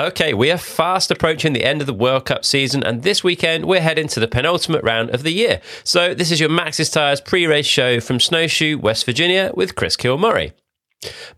[0.00, 3.66] Okay, we are fast approaching the end of the World Cup season, and this weekend
[3.66, 5.60] we're heading to the penultimate round of the year.
[5.84, 9.98] So, this is your Maxxis Tires pre race show from Snowshoe, West Virginia, with Chris
[9.98, 10.52] Kilmurray.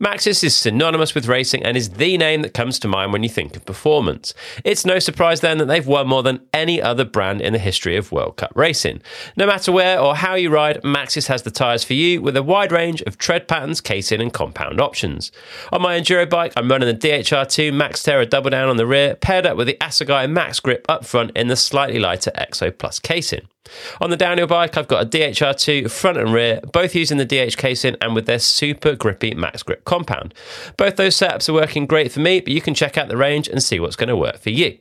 [0.00, 3.28] Maxxis is synonymous with racing and is the name that comes to mind when you
[3.28, 4.34] think of performance.
[4.64, 7.96] It's no surprise then that they've won more than any other brand in the history
[7.96, 9.00] of World Cup racing.
[9.36, 12.42] No matter where or how you ride, Maxxis has the tyres for you with a
[12.42, 15.30] wide range of tread patterns, casing, and compound options.
[15.70, 19.46] On my enduro bike, I'm running the DHR2 MaxxTerra double down on the rear, paired
[19.46, 23.46] up with the Assegai MaxxGrip up front in the slightly lighter Exo Plus casing.
[24.00, 27.56] On the downhill bike, I've got a DHR2 front and rear, both using the DH
[27.56, 30.34] casing and with their super grippy MaxxGrip compound.
[30.76, 33.48] Both those setups are working great for me, but you can check out the range
[33.48, 34.78] and see what's going to work for you.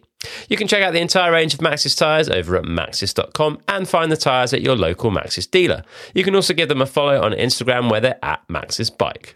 [0.49, 4.11] You can check out the entire range of Maxxis tyres over at maxxis.com and find
[4.11, 5.83] the tyres at your local Maxxis dealer.
[6.13, 9.35] You can also give them a follow on Instagram where they're at Maxxis Bike.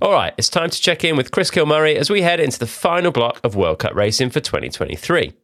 [0.00, 2.66] All right, it's time to check in with Chris Kilmurray as we head into the
[2.66, 5.34] final block of World Cup racing for 2023.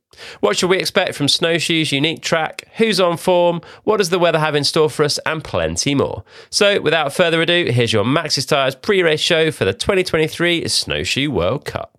[0.40, 2.64] What should we expect from Snowshoe's unique track?
[2.76, 3.60] Who's on form?
[3.84, 5.18] What does the weather have in store for us?
[5.26, 6.24] And plenty more.
[6.50, 11.30] So, without further ado, here's your Maxxis Tires pre race show for the 2023 Snowshoe
[11.30, 11.96] World Cup.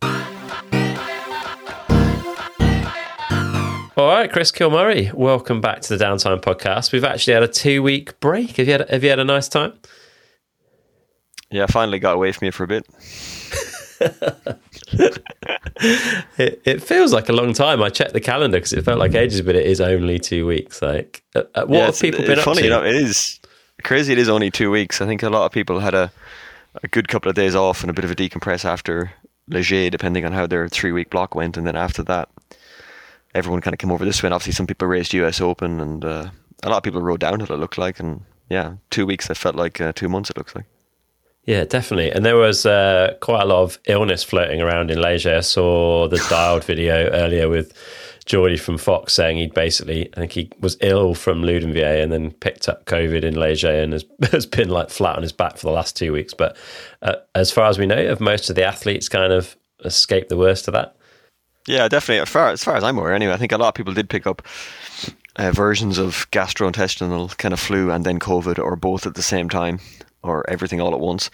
[3.98, 6.92] All right, Chris Kilmurray, welcome back to the Downtime Podcast.
[6.92, 8.58] We've actually had a two week break.
[8.58, 9.72] Have you had, have you had a nice time?
[11.50, 12.86] Yeah, I finally got away from you for a bit.
[16.38, 17.82] it, it, feels like a long time.
[17.82, 20.82] I checked the calendar because it felt like ages, but it is only two weeks.
[20.82, 22.64] Like, uh, uh what yeah, have people been funny, up to?
[22.64, 23.40] You know, it is
[23.84, 24.14] crazy.
[24.14, 25.02] It is only two weeks.
[25.02, 26.12] I think a lot of people had a,
[26.84, 29.12] a good couple of days off and a bit of a decompress after
[29.48, 32.30] Les Gets, depending on how their three week block went, and then after that,
[33.34, 34.28] everyone kind of came over this way.
[34.28, 36.30] And obviously, some people raced US Open, and uh,
[36.64, 37.52] a lot of people rode downhill.
[37.52, 39.30] It looked like, and yeah, two weeks.
[39.30, 40.30] I felt like uh, two months.
[40.30, 40.66] It looks like.
[41.46, 42.12] Yeah, definitely.
[42.12, 45.38] And there was uh, quite a lot of illness floating around in Les Gets.
[45.38, 47.72] I saw the dialed video earlier with
[48.26, 52.32] Geordie from Fox saying he'd basically, I think he was ill from Loudenvielle and then
[52.32, 55.58] picked up COVID in Les Gets and has, has been like flat on his back
[55.58, 56.34] for the last two weeks.
[56.34, 56.58] But
[57.04, 60.38] uh, as far as we know, have most of the athletes kind of escaped the
[60.38, 60.96] worst of that?
[61.68, 62.22] Yeah, definitely.
[62.22, 64.10] As far as, far as I'm aware, anyway, I think a lot of people did
[64.10, 64.42] pick up
[65.36, 69.48] uh, versions of gastrointestinal kind of flu and then COVID or both at the same
[69.48, 69.80] time
[70.26, 71.30] or everything all at once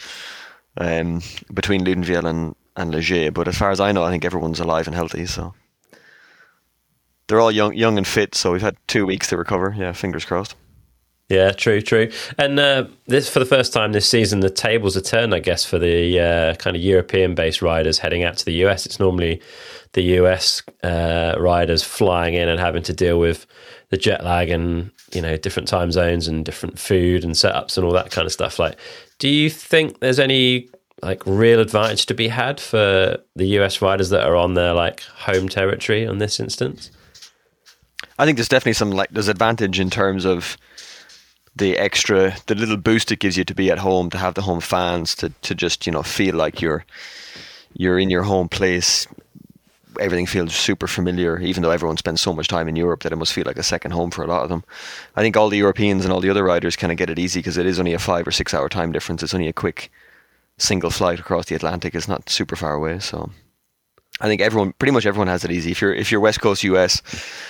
[0.77, 1.21] um,
[1.53, 3.33] between Loudenvielle and, and Les Gets.
[3.33, 5.25] But as far as I know, I think everyone's alive and healthy.
[5.25, 5.53] So
[7.27, 8.35] they're all young, young and fit.
[8.35, 9.75] So we've had two weeks to recover.
[9.77, 10.55] Yeah, fingers crossed.
[11.29, 12.11] Yeah, true, true.
[12.37, 15.63] And uh, this for the first time this season, the tables are turned, I guess,
[15.63, 18.85] for the uh, kind of European-based riders heading out to the US.
[18.85, 19.41] It's normally
[19.93, 23.45] the US uh, riders flying in and having to deal with
[23.91, 27.85] the jet lag and you know different time zones and different food and setups and
[27.85, 28.59] all that kind of stuff.
[28.59, 28.77] Like,
[29.19, 30.69] do you think there's any
[31.01, 35.01] like real advantage to be had for the US riders that are on their like
[35.01, 36.91] home territory on this instance?
[38.19, 40.57] I think there's definitely some like there's advantage in terms of
[41.55, 44.41] the extra the little boost it gives you to be at home to have the
[44.41, 46.85] home fans to to just you know feel like you're
[47.73, 49.07] you're in your home place
[49.99, 53.17] everything feels super familiar, even though everyone spends so much time in Europe that it
[53.17, 54.63] must feel like a second home for a lot of them.
[55.15, 57.39] I think all the Europeans and all the other riders kind of get it easy
[57.39, 59.23] because it is only a five or six hour time difference.
[59.23, 59.91] It's only a quick
[60.57, 61.95] single flight across the Atlantic.
[61.95, 63.29] It's not super far away, so.
[64.19, 65.71] I think everyone, pretty much everyone, has it easy.
[65.71, 67.01] If you're if you're West Coast US,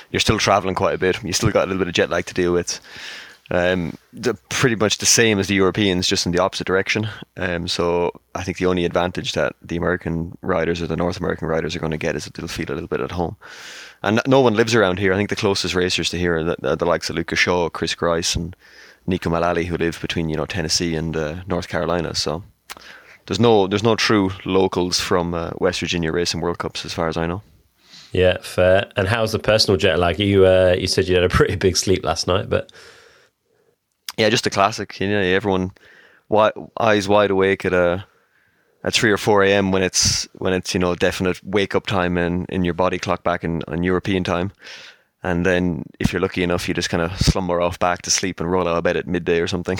[0.09, 1.21] you're still traveling quite a bit.
[1.21, 2.79] You still got a little bit of jet lag to deal with
[3.51, 3.97] um,
[4.47, 7.07] pretty much the same as the Europeans, just in the opposite direction.
[7.35, 11.49] Um, so I think the only advantage that the American riders or the North American
[11.49, 13.35] riders are going to get is that they'll feel a little bit at home.
[14.03, 15.13] And no one lives around here.
[15.13, 17.93] I think the closest racers to here are the, the likes of Lucas Shaw, Chris
[17.93, 18.55] Grice, and
[19.07, 22.15] Neko Mulally, who live between you know Tennessee and uh, North Carolina.
[22.15, 22.43] So
[23.25, 27.09] there's no there's no true locals from uh, West Virginia racing World Cups, as far
[27.09, 27.41] as I know.
[28.13, 28.91] Yeah, fair.
[28.95, 30.19] And how's the personal jet lag?
[30.19, 32.71] You uh, you said you had a pretty big sleep last night, but
[34.21, 34.99] yeah, just a classic.
[34.99, 35.71] You know, everyone
[36.79, 38.05] eyes wide awake at a
[38.83, 39.71] at three or four a.m.
[39.71, 43.23] when it's when it's you know definite wake up time in in your body clock
[43.23, 44.51] back in on European time.
[45.23, 48.39] And then, if you're lucky enough, you just kind of slumber off back to sleep
[48.39, 49.77] and roll out of bed at midday or something.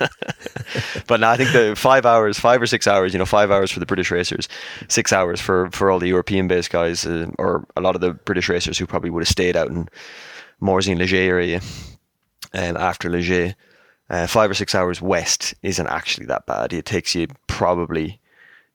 [1.06, 3.70] but now I think the five hours, five or six hours, you know, five hours
[3.70, 4.48] for the British racers,
[4.88, 8.14] six hours for, for all the European based guys, uh, or a lot of the
[8.14, 9.88] British racers who probably would have stayed out in
[10.60, 11.60] Morzine and Les Gets area
[12.54, 13.54] um, after Les Gets.
[14.10, 16.74] Uh, five or six hours west isn't actually that bad.
[16.74, 18.20] It takes you probably,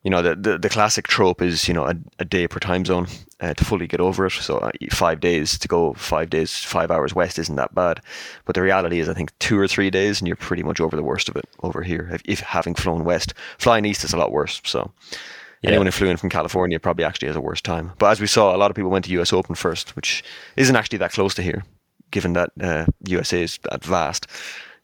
[0.04, 2.84] you know, the the, the classic trope is you know a, a day per time
[2.84, 3.06] zone
[3.40, 4.32] uh, to fully get over it.
[4.32, 8.02] So uh, five days to go, five days, five hours west isn't that bad.
[8.46, 10.96] But the reality is, I think two or three days, and you're pretty much over
[10.96, 12.10] the worst of it over here.
[12.12, 14.62] If, if having flown west, flying east is a lot worse.
[14.66, 14.92] So
[15.62, 15.70] Yeah.
[15.70, 17.92] Anyone who flew in from California probably actually has a worse time.
[18.00, 20.24] But as we saw, a lot of people went to US Open first, which
[20.56, 21.64] isn't actually that close to here,
[22.12, 24.28] given that uh, USA is that vast.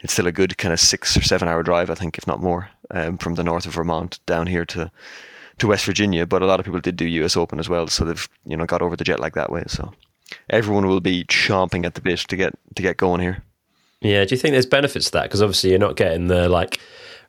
[0.01, 2.41] It's still a good kind of six or seven hour drive, I think, if not
[2.41, 4.91] more, um, from the north of Vermont down here to
[5.57, 6.25] to West Virginia.
[6.25, 8.65] But a lot of people did do US Open as well, so they've you know
[8.65, 9.63] got over the jet lag that way.
[9.67, 9.93] So
[10.49, 13.43] everyone will be chomping at the bit to get to get going here.
[14.01, 15.23] Yeah, do you think there's benefits to that?
[15.23, 16.79] Because obviously you're not getting the like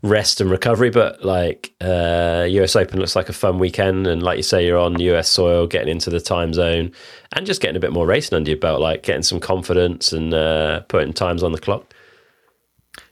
[0.02, 4.36] rest and recovery, but like uh, US Open looks like a fun weekend, and like
[4.36, 6.92] you say, you're on US soil, getting into the time zone,
[7.32, 10.34] and just getting a bit more racing under your belt, like getting some confidence and
[10.34, 11.92] uh, putting times on the clock.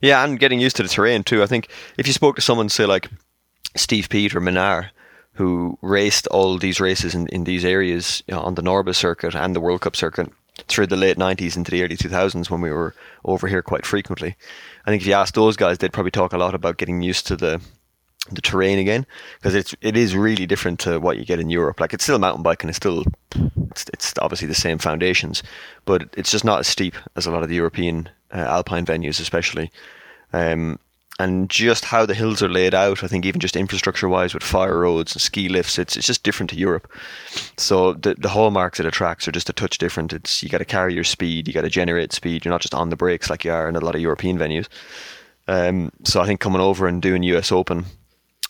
[0.00, 1.42] Yeah, and getting used to the terrain too.
[1.42, 3.08] I think if you spoke to someone, say like
[3.76, 4.90] Steve Peat or Minnaar,
[5.32, 9.34] who raced all these races in, in these areas you know, on the Norba circuit
[9.34, 10.30] and the World Cup circuit
[10.68, 12.94] through the late 90s into the early 2000s when we were
[13.24, 14.36] over here quite frequently.
[14.86, 17.26] I think if you ask those guys, they'd probably talk a lot about getting used
[17.28, 17.60] to the
[18.30, 19.04] the terrain again
[19.36, 21.80] because it's it is really different to what you get in Europe.
[21.80, 23.04] Like it's still mountain biking, it's still
[23.70, 25.42] it's, it's obviously the same foundations,
[25.84, 29.20] but it's just not as steep as a lot of the European uh, alpine venues,
[29.20, 29.70] especially.
[30.32, 30.78] Um,
[31.20, 34.42] and just how the hills are laid out, I think even just infrastructure wise with
[34.42, 36.90] fire roads and ski lifts, it's it's just different to Europe.
[37.56, 40.12] So the the hallmarks of the tracks are just a touch different.
[40.12, 42.44] It's you got to carry your speed, you got to generate speed.
[42.44, 44.66] You're not just on the brakes like you are in a lot of European venues.
[45.46, 47.84] Um, so I think coming over and doing US Open,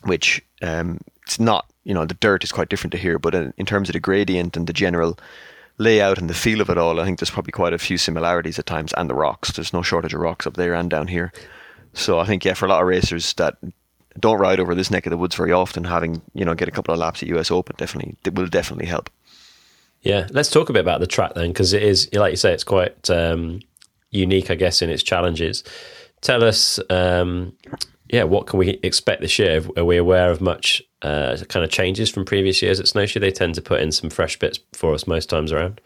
[0.03, 3.53] which um, it's not, you know, the dirt is quite different to here, but in,
[3.57, 5.17] in terms of the gradient and the general
[5.77, 8.57] layout and the feel of it all, I think there's probably quite a few similarities
[8.57, 9.51] at times, and the rocks.
[9.51, 11.33] There's no shortage of rocks up there and down here.
[11.95, 13.57] So I think yeah, for a lot of racers that
[14.19, 16.71] don't ride over this neck of the woods very often, having you know get a
[16.71, 19.09] couple of laps at US Open definitely it will definitely help.
[20.05, 22.53] Yeah, let's talk a bit about the track then, because it is, like you say,
[22.53, 23.59] it's quite um,
[24.11, 25.63] unique, I guess, in its challenges.
[26.21, 27.53] Tell us, um,
[28.07, 29.63] yeah, what can we expect this year?
[29.75, 33.19] Are we aware of much uh, kind of changes from previous years at Snowshoe?
[33.19, 35.81] They tend to put in some fresh bits for us most times around.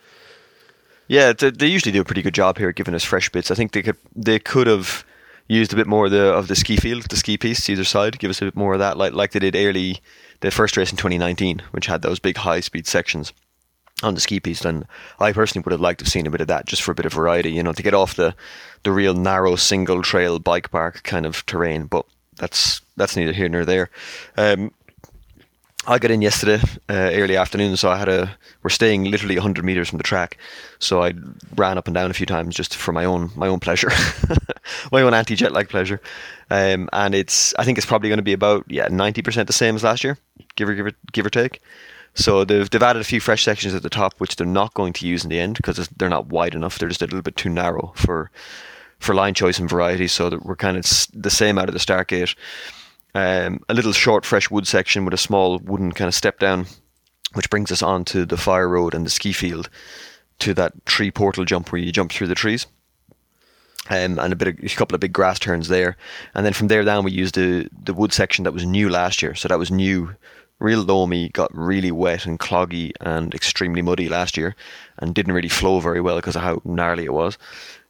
[1.08, 3.52] Yeah, they, they usually do a pretty good job here, giving us fresh bits.
[3.52, 5.06] I think they could they could have
[5.50, 8.20] used a bit more of the of the ski field, the ski piece either side,
[8.20, 10.00] give us a bit more of that, like like they did early
[10.40, 13.34] the first race in 2019, which had those big high speed sections
[14.02, 14.64] on the ski piece.
[14.64, 14.86] And
[15.20, 16.96] I personally would have liked to have seen a bit of that just for a
[16.96, 18.36] bit of variety, you know, to get off the
[18.84, 21.88] the real narrow single trail bike park kind of terrain.
[21.88, 22.06] But
[22.38, 23.90] that's that's neither here nor there.
[24.38, 24.72] Um,
[25.88, 28.36] I got in yesterday uh, early afternoon, so I had a.
[28.64, 30.38] We're staying literally 100 meters from the track,
[30.78, 31.14] so I
[31.56, 33.90] ran up and down a few times just for my own my own pleasure,
[34.92, 36.02] my own anti jet lag pleasure.
[36.52, 39.54] Um, and it's I think it's probably going to be about yeah 90 percent the
[39.54, 40.18] same as last year,
[40.56, 41.62] give or give or, give or take.
[42.14, 44.94] So they've they've added a few fresh sections at the top, which they're not going
[44.94, 46.78] to use in the end because they're not wide enough.
[46.78, 48.32] They're just a little bit too narrow for
[49.00, 50.08] for line choice and variety.
[50.08, 52.36] So we're kind of the same out of the start gate.
[53.16, 56.68] Um, a little short fresh wood section with a small wooden kind of step down,
[57.34, 59.70] which brings us on to the fire road and the ski field
[60.40, 62.68] to that tree portal jump where you jump through the trees.
[63.90, 65.98] Um, and a bit of, a couple of big grass turns there,
[66.36, 69.24] and then from there down we used the the wood section that was new last
[69.24, 69.34] year.
[69.34, 70.16] So that was new,
[70.60, 74.56] real loamy, got really wet and cloggy and extremely muddy last year,
[75.00, 77.40] and didn't really flow very well because of how gnarly it was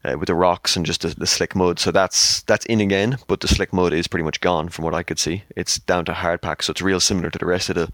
[0.05, 1.77] uh, with the rocks and just the, the, slick mud.
[1.77, 4.93] So that's that's in again, but the slick mud is pretty much gone from what
[4.93, 5.43] I could see.
[5.55, 7.91] It's down to hard pack, so it's real similar to the rest of the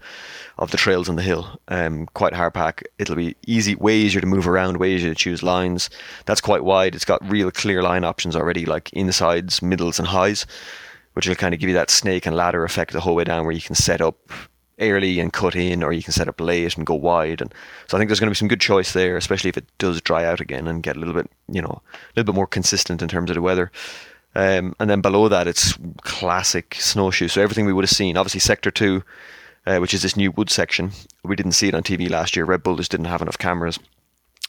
[0.58, 1.60] of the trails on the hill.
[1.68, 2.84] Um, quite hard pack.
[2.98, 5.90] It'll be easy, way easier to move around, way easier to choose lines.
[6.26, 6.94] That's quite wide.
[6.94, 10.46] It's got real clear line options already, like insides, middles, and highs,
[11.14, 13.44] which will kind of give you that snake and ladder effect the whole way down,
[13.44, 14.16] where you can set up
[14.78, 17.40] early and cut in, or you can set up late and go wide.
[17.40, 17.52] And
[17.86, 20.00] so I think there's going to be some good choice there, especially if it does
[20.00, 23.02] dry out again and get a little bit, you know, a little bit more consistent
[23.02, 23.70] in terms of the weather.
[24.34, 27.28] Um, and then below that, it's classic snowshoe.
[27.28, 29.02] So everything we would have seen, obviously Sector Two,
[29.66, 30.92] uh, which is this new wood section.
[31.24, 32.44] We didn't see it on TV last year.
[32.44, 33.78] Red Bull just didn't have enough cameras.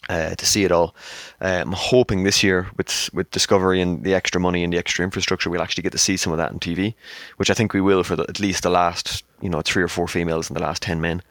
[0.10, 0.96] Uh, to see it all.
[1.42, 5.04] Uh, I'm hoping this year with with Discovery and the extra money and the extra
[5.04, 6.94] infrastructure, we'll actually get to see some of that on TV,
[7.36, 9.90] which I think we will for the, at least the last you know three or
[9.90, 11.22] four females and the last ten men.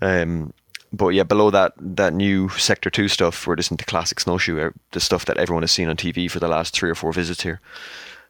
[0.00, 0.52] Um,
[0.92, 4.70] but yeah, below that that new Sector Two stuff, we're just into classic snowshoe, uh,
[4.92, 7.42] the stuff that everyone has seen on TV for the last three or four visits
[7.42, 7.60] here.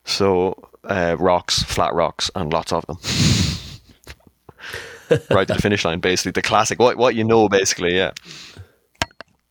[0.04, 2.98] So uh, rocks, flat rocks, and lots of them.
[5.30, 6.78] right to the finish line, basically the classic.
[6.78, 8.12] What what you know, basically, yeah.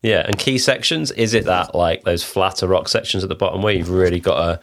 [0.05, 3.63] Yeah, and key sections is it that like those flatter rock sections at the bottom
[3.63, 4.59] where you've really got to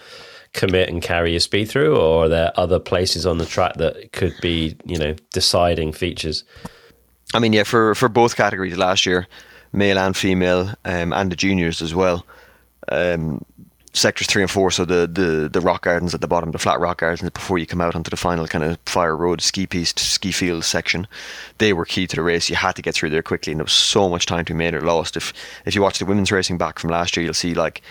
[0.52, 4.12] commit and carry your speed through, or are there other places on the track that
[4.12, 6.44] could be you know deciding features?
[7.34, 9.26] I mean, yeah, for for both categories last year,
[9.72, 12.24] male and female, um, and the juniors as well.
[12.88, 13.44] Um,
[13.92, 16.80] sectors three and four, so the, the the rock gardens at the bottom, the flat
[16.80, 19.98] rock gardens before you come out onto the final kind of fire road ski piste
[19.98, 21.06] ski field section,
[21.58, 22.48] they were key to the race.
[22.48, 24.58] You had to get through there quickly, and there was so much time to be
[24.58, 25.16] made or lost.
[25.16, 25.32] If
[25.66, 27.82] if you watch the women's racing back from last year, you'll see like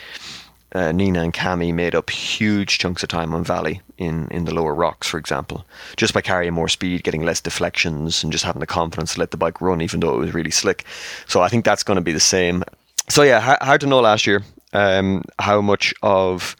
[0.73, 4.53] uh, Nina and Cami made up huge chunks of time on Vali in, in the
[4.53, 5.65] lower rocks, for example,
[5.97, 9.31] just by carrying more speed, getting less deflections, and just having the confidence to let
[9.31, 10.85] the bike run, even though it was really slick.
[11.27, 12.63] So I think that's going to be the same.
[13.09, 14.43] So yeah, hard to know last year
[14.73, 16.55] um, how much of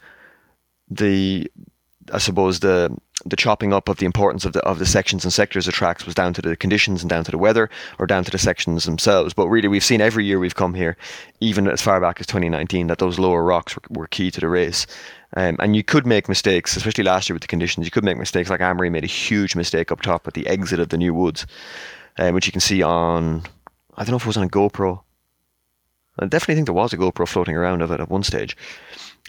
[0.90, 1.50] the,
[2.12, 5.32] I suppose the the chopping up of the importance of the of the sections and
[5.32, 8.24] sectors of tracks was down to the conditions and down to the weather or down
[8.24, 9.34] to the sections themselves.
[9.34, 10.96] But really, we've seen every year we've come here,
[11.40, 14.48] even as far back as 2019, that those lower rocks were, were key to the
[14.48, 14.86] race.
[15.36, 17.86] Um, and you could make mistakes, especially last year with the conditions.
[17.86, 18.50] You could make mistakes.
[18.50, 21.46] Like Amaury made a huge mistake up top at the exit of the new woods,
[22.18, 23.42] um, which you can see on.
[23.96, 25.00] I don't know if it was on a GoPro.
[26.18, 28.56] I definitely think there was a GoPro floating around of it at one stage.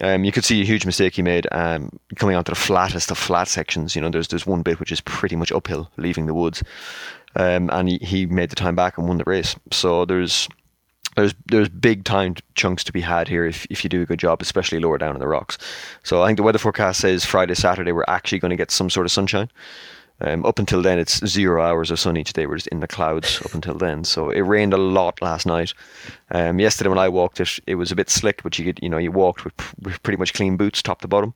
[0.01, 3.17] Um, you could see a huge mistake he made um, coming onto the flattest of
[3.17, 3.95] flat sections.
[3.95, 6.63] You know, there's there's one bit which is pretty much uphill, leaving the woods,
[7.35, 9.55] um, and he, he made the time back and won the race.
[9.71, 10.49] So there's
[11.15, 14.19] there's there's big time chunks to be had here if, if you do a good
[14.19, 15.57] job, especially lower down in the rocks.
[16.03, 18.89] So I think the weather forecast says Friday, Saturday we're actually going to get some
[18.89, 19.49] sort of sunshine.
[20.21, 22.45] Um, up until then, it's zero hours of sun each day.
[22.45, 24.03] We're just in the clouds up until then.
[24.03, 25.73] So it rained a lot last night.
[26.31, 28.89] Um, yesterday when I walked it, it was a bit slick, but you could, you
[28.89, 31.33] know, you walked with, with pretty much clean boots, top to bottom.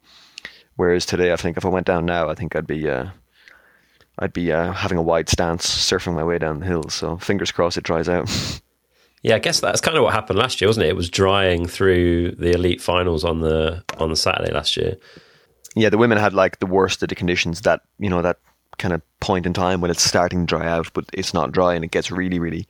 [0.76, 3.08] Whereas today, I think if I went down now, I think I'd be, uh,
[4.20, 6.84] I'd be uh, having a wide stance, surfing my way down the hill.
[6.90, 8.30] So fingers crossed it dries out.
[9.24, 10.90] Yeah, I guess that's kind of what happened last year, wasn't it?
[10.90, 14.96] It was drying through the elite finals on the on the Saturday last year.
[15.76, 18.38] Yeah, the women had like the worst of the conditions that you know that
[18.78, 21.74] kind of point in time when it's starting to dry out, but it's not dry
[21.74, 22.68] and it gets really, really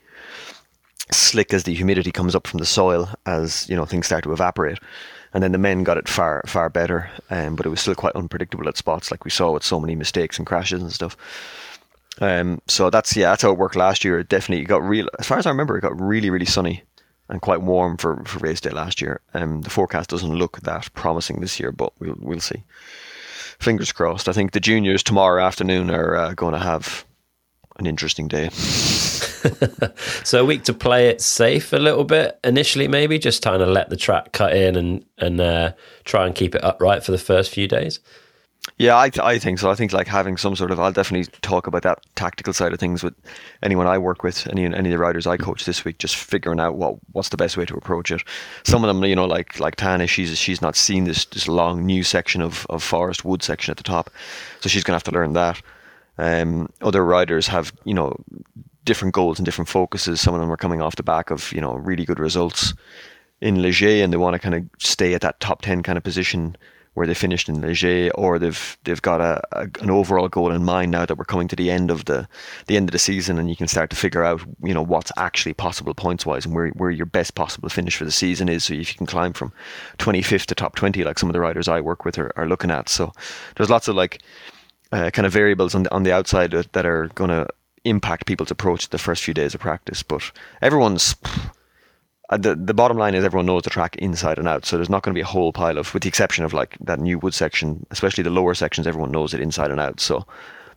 [1.12, 4.34] slick as the humidity comes up from the soil as you know things start to
[4.34, 4.80] evaporate.
[5.34, 8.16] And then the men got it far, far better, um, but it was still quite
[8.16, 11.18] unpredictable at spots, like we saw with so many mistakes and crashes and stuff.
[12.20, 14.20] Um, so that's yeah, that's how it worked last year.
[14.20, 15.08] It definitely got real.
[15.20, 16.84] As far as I remember, it got really, really sunny
[17.30, 19.20] and quite warm for, for race day last year.
[19.34, 22.64] Um, the forecast doesn't look that promising this year, but we'll we'll see
[23.60, 24.30] fingers crossed.
[24.30, 27.06] I think the juniors tomorrow afternoon are uh, going to have
[27.78, 28.50] an interesting day.
[30.24, 33.66] so a week to play it safe a little bit initially, maybe just trying to
[33.66, 35.74] let the track cut in and and uh,
[36.04, 38.00] try and keep it upright for the first few days.
[38.80, 39.72] Yeah, I, th- I think so.
[39.72, 42.80] I think like having some sort of, I'll definitely talk about that tactical side of
[42.80, 43.16] things with
[43.64, 46.60] anyone I work with, any any of the riders I coach this week, just figuring
[46.60, 48.22] out what what's the best way to approach it.
[48.64, 51.86] Some of them, you know, like like Tana, she's she's not seen this this long
[51.86, 54.12] new section of of forest wood section at the top,
[54.60, 55.62] so she's gonna have to learn that.
[56.20, 58.16] Um, other riders have you know
[58.84, 60.22] different goals and different focuses.
[60.22, 62.74] Some of them are coming off the back of you know really good results
[63.42, 65.98] in Les Gets, and they want to kind of stay at that top ten kind
[65.98, 66.56] of position
[66.98, 70.52] where they finished in Les Gets, or they've they've got a, a, an overall goal
[70.52, 72.28] in mind now that we're coming to the end of the
[72.66, 75.12] the end of the season, and you can start to figure out you know what's
[75.16, 78.64] actually possible points wise and where where your best possible finish for the season is.
[78.64, 79.54] So if you can climb from
[80.00, 82.72] 25th to top 20, like some of the riders I work with are, are looking
[82.72, 83.14] at, so
[83.56, 84.24] there's lots of like
[84.92, 87.46] uh, kind of variables on the on the outside that are going to
[87.86, 90.02] impact people's approach the first few days of practice.
[90.02, 90.32] But
[90.64, 91.14] everyone's
[92.30, 94.90] uh, the the bottom line is everyone knows the track inside and out, so there's
[94.90, 97.18] not going to be a whole pile of, with the exception of like that new
[97.20, 98.86] wood section, especially the lower sections.
[98.86, 100.26] Everyone knows it inside and out, so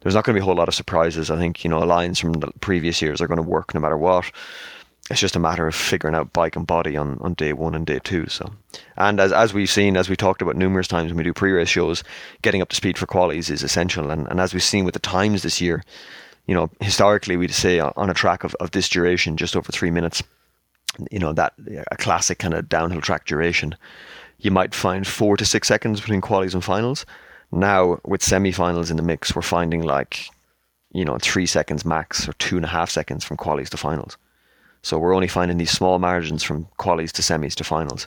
[0.00, 1.30] there's not going to be a whole lot of surprises.
[1.30, 3.98] I think you know lines from the previous years are going to work no matter
[3.98, 4.30] what.
[5.10, 7.84] It's just a matter of figuring out bike and body on, on day one and
[7.84, 8.28] day two.
[8.28, 8.52] So,
[8.96, 11.68] and as as we've seen, as we talked about numerous times when we do pre-race
[11.68, 12.04] shows,
[12.42, 14.12] getting up to speed for qualies is essential.
[14.12, 15.82] And and as we've seen with the times this year,
[16.46, 19.90] you know, historically we'd say on a track of, of this duration, just over three
[19.90, 20.22] minutes
[21.10, 21.54] you know that
[21.90, 23.74] a classic kind of downhill track duration,
[24.38, 27.06] you might find four to six seconds between qualies and finals.
[27.52, 30.26] Now with semi-finals in the mix, we're finding like
[30.92, 34.16] you know three seconds max or two and a half seconds from qualies to finals.
[34.82, 38.06] So we're only finding these small margins from qualies to semis to finals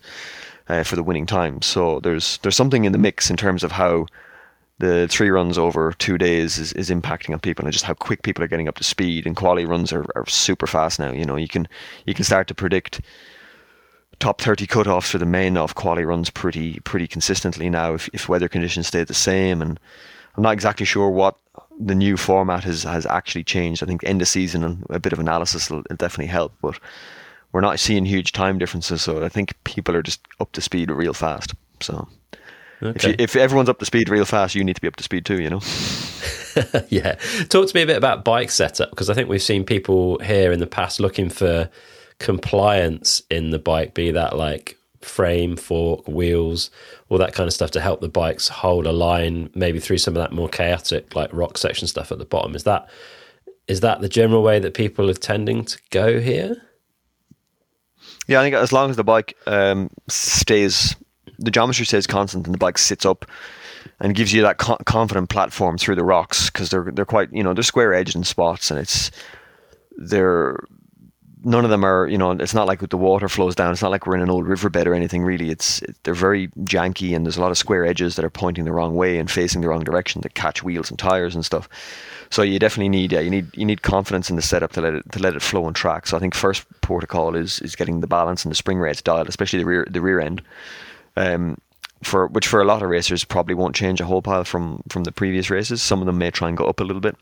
[0.68, 1.62] uh, for the winning time.
[1.62, 4.08] So there's there's something in the mix in terms of how
[4.84, 8.22] the three runs over two days is, is impacting on people and just how quick
[8.22, 11.24] people are getting up to speed and quality runs are, are super fast now you
[11.24, 11.38] know.
[11.38, 11.68] You can
[12.06, 13.00] you can start to predict
[14.20, 18.28] top 30 cutoffs for the main of quality runs pretty pretty consistently now if, if
[18.28, 19.80] weather conditions stay the same and
[20.36, 21.38] I'm not exactly sure what
[21.80, 23.84] the new format has has actually changed.
[23.84, 26.78] I think end of season and a bit of analysis will definitely help but
[27.54, 30.92] we're not seeing huge time differences so I think people are just up to speed
[30.92, 32.10] real fast so
[32.84, 32.96] Okay.
[32.96, 35.04] If, you, if everyone's up to speed real fast, you need to be up to
[35.04, 35.62] speed too, you know?
[36.90, 37.16] yeah.
[37.50, 40.52] Talk to me a bit about bike setup because I think we've seen people here
[40.52, 41.70] in the past looking for
[42.20, 46.70] compliance in the bike, be that like frame, fork, wheels,
[47.10, 50.16] all that kind of stuff to help the bikes hold a line, maybe through some
[50.16, 52.56] of that more chaotic like rock section stuff at the bottom.
[52.56, 52.90] Is that
[53.68, 56.62] is that the general way that people are tending to go here?
[58.28, 60.96] Yeah, I think as long as the bike um, stays,
[61.44, 63.26] the geometry stays constant and the bike sits up
[64.00, 67.44] and gives you that co- confident platform through the rocks because they're they're quite you
[67.44, 69.12] know they're square edged in spots and it's
[69.98, 70.58] they're
[71.46, 73.92] none of them are you know it's not like the water flows down it's not
[73.92, 75.50] like we're in an old riverbed or anything really.
[75.50, 78.64] It's it, they're very janky and there's a lot of square edges that are pointing
[78.66, 81.68] the wrong way and facing the wrong direction that catch wheels and tires and stuff.
[82.30, 84.94] So you definitely need yeah you need you need confidence in the setup to let
[84.94, 86.08] it to let it flow and track.
[86.08, 89.28] So i think first protocol is is getting the balance and the spring rates dialed
[89.28, 90.42] especially the rear the rear end
[91.16, 91.58] um,
[92.02, 95.04] for which for a lot of racers probably won't change a whole pile from from
[95.04, 97.16] the previous races some of them may try and go up a little bit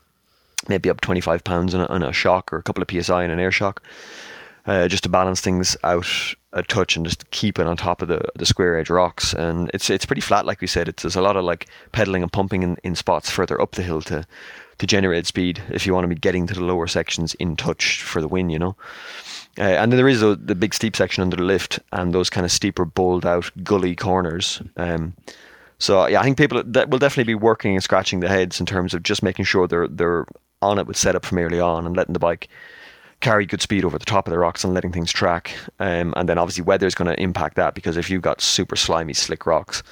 [0.68, 3.30] maybe up 25 pounds on a, on a shock or a couple of psi in
[3.30, 3.82] an air shock,
[4.66, 6.06] uh, just to balance things out
[6.52, 9.32] a touch and just keep it on top of the, the square edge rocks.
[9.32, 10.88] And it's it's pretty flat, like we said.
[10.88, 13.82] It's, there's a lot of like pedaling and pumping in, in spots further up the
[13.82, 14.26] hill to
[14.78, 18.02] to generate speed if you want to be getting to the lower sections in touch
[18.02, 18.76] for the win, you know.
[19.58, 22.30] Uh, and then there is a, the big steep section under the lift and those
[22.30, 24.62] kind of steeper, bowled out gully corners.
[24.76, 25.14] Um,
[25.78, 28.66] so yeah, I think people that will definitely be working and scratching their heads in
[28.66, 30.26] terms of just making sure they're they're
[30.62, 32.48] on it with setup from early on and letting the bike
[33.20, 35.52] carry good speed over the top of the rocks and letting things track.
[35.80, 38.76] Um, and then obviously weather is going to impact that because if you've got super
[38.76, 39.82] slimy, slick rocks,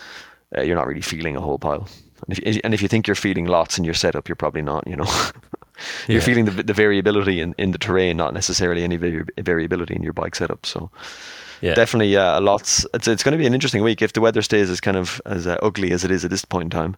[0.57, 1.88] uh, you're not really feeling a whole pile.
[2.29, 4.87] And if, and if you think you're feeling lots in your setup, you're probably not.
[4.87, 5.05] You know,
[6.09, 6.25] you're yeah.
[6.25, 10.35] feeling the, the variability in, in the terrain, not necessarily any variability in your bike
[10.35, 10.67] setup.
[10.67, 10.91] So.
[11.63, 11.75] Yeah.
[11.75, 12.87] Definitely, yeah, lots.
[12.95, 15.21] It's it's going to be an interesting week if the weather stays as kind of
[15.27, 16.97] as uh, ugly as it is at this point in time.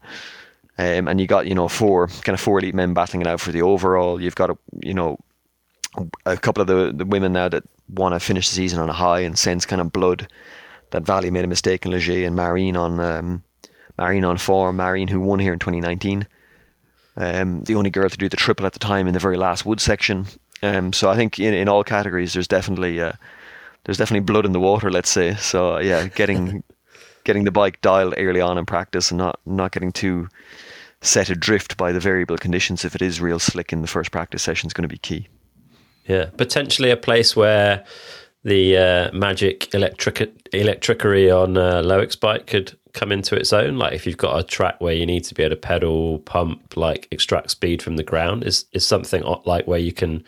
[0.78, 3.40] Um, and you got you know four kind of four elite men battling it out
[3.40, 4.22] for the overall.
[4.22, 5.18] You've got a you know
[6.24, 8.92] a couple of the, the women now that want to finish the season on a
[8.94, 10.28] high and sense kind of blood
[10.90, 13.42] that Vali made a mistake in Les Gets and Marine on um,
[13.98, 14.76] Marine on form.
[14.76, 16.26] Marine who won here in 2019.
[17.16, 19.66] Um, the only girl to do the triple at the time in the very last
[19.66, 20.26] wood section.
[20.62, 23.12] Um, so I think in, in all categories there's definitely uh,
[23.84, 24.90] there's definitely blood in the water.
[24.90, 25.78] Let's say so.
[25.78, 26.62] Yeah, getting
[27.24, 30.28] getting the bike dialed early on in practice and not not getting too
[31.02, 34.42] set adrift by the variable conditions if it is real slick in the first practice
[34.42, 35.28] session is going to be key.
[36.06, 37.84] Yeah, potentially a place where
[38.44, 40.16] the uh, magic electric
[40.52, 43.78] electricery on a Loics bike could come into its own.
[43.78, 46.76] Like if you've got a track where you need to be able to pedal, pump,
[46.76, 50.24] like extract speed from the ground, is is something like where you can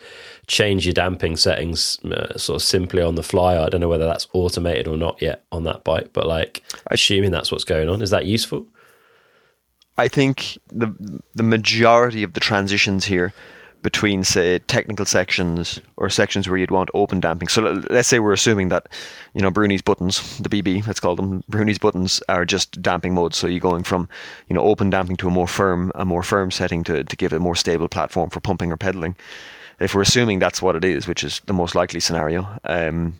[0.47, 3.57] change your damping settings uh, sort of simply on the fly.
[3.57, 7.31] I don't know whether that's automated or not yet on that bike, but like assuming
[7.31, 8.65] that's what's going on, is that useful?
[9.97, 10.93] I think the
[11.35, 13.33] the majority of the transitions here
[13.85, 17.47] between say technical sections or sections where you'd want open damping.
[17.47, 18.89] So let's say we're assuming that
[19.35, 23.37] you know Bruni's buttons, the BB, let's call them Bruni's buttons, are just damping modes.
[23.37, 24.09] So you're going from
[24.49, 27.31] you know open damping to a more firm a more firm setting to to give
[27.31, 29.15] a more stable platform for pumping or pedaling.
[29.79, 33.13] If we're assuming that's what it is, which is the most likely scenario, um,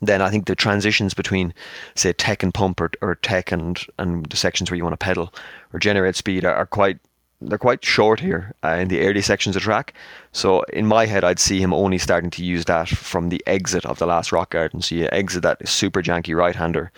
[0.00, 1.52] then I think the transitions between,
[1.96, 5.04] say, tech and pump or, or tech and, and the sections where you want to
[5.04, 5.34] pedal
[5.72, 6.98] or generate speed are, are quite
[7.40, 9.94] they're quite short here uh, in the early sections of track.
[10.32, 13.86] So in my head, I'd see him only starting to use that from the exit
[13.86, 14.82] of the last rock garden.
[14.82, 16.90] So you exit that super janky right hander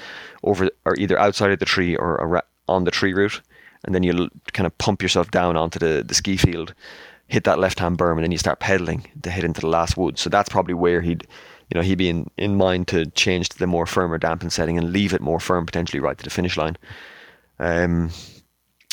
[0.42, 3.40] over or either outside of the tree or on the tree route,
[3.84, 6.74] and then you kind of pump yourself down onto the, the ski field,
[7.26, 9.96] hit that left hand berm, and then you start pedaling to head into the last
[9.96, 10.18] wood.
[10.18, 11.26] So that's probably where he'd
[11.70, 14.76] you know, he'd be in, in mind to change to the more firmer damping setting
[14.76, 16.76] and leave it more firm potentially right to the finish line.
[17.60, 18.10] Um,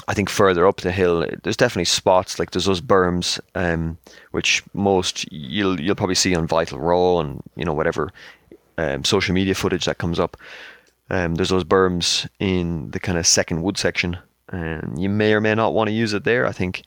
[0.08, 3.98] I think further up the hill, there's definitely spots like there's those berms, um,
[4.32, 8.12] which most you'll you'll probably see on Vital Raw and you know whatever
[8.78, 10.38] um, social media footage that comes up.
[11.10, 14.18] Um, there's those berms in the kind of second wood section,
[14.50, 16.46] and you may or may not want to use it there.
[16.46, 16.84] I think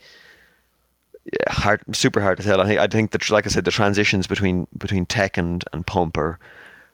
[1.24, 2.61] yeah, hard, super hard to tell.
[2.61, 5.87] I think I think that like I said, the transitions between between tech and and
[5.87, 6.38] pump are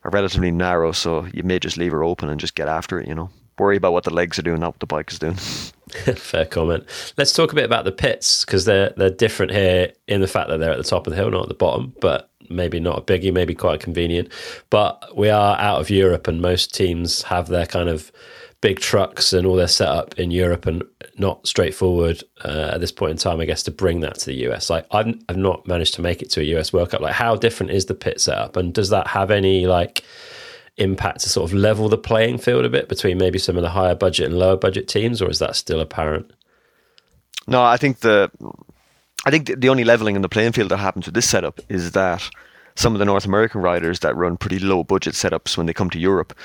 [0.04, 3.08] are relatively narrow, so you may just leave her open and just get after it.
[3.08, 5.34] You know, worry about what the legs are doing, not what the bike is doing.
[6.16, 6.84] Fair comment.
[7.16, 10.48] Let's talk a bit about the pits because they're they're different here in the fact
[10.48, 12.98] that they're at the top of the hill, not at the bottom, but maybe not
[12.98, 14.32] a biggie, maybe quite convenient.
[14.70, 18.12] But we are out of Europe, and most teams have their kind of
[18.60, 20.82] big trucks and all their setup in Europe and
[21.18, 24.48] not straightforward uh, at this point in time, I guess, to bring that to the
[24.48, 24.70] US.
[24.70, 27.00] Like, I've, I've not managed to make it to a US World Cup.
[27.00, 28.56] Like, how different is the pit setup?
[28.56, 30.02] And does that have any, like,
[30.78, 33.70] impact to sort of level the playing field a bit between maybe some of the
[33.70, 36.30] higher budget and lower budget teams, or is that still apparent?
[37.46, 38.30] No, I think the
[39.24, 41.92] I think the only leveling in the playing field that happens with this setup is
[41.92, 42.28] that
[42.74, 45.90] some of the North American riders that run pretty low budget setups when they come
[45.90, 46.36] to Europe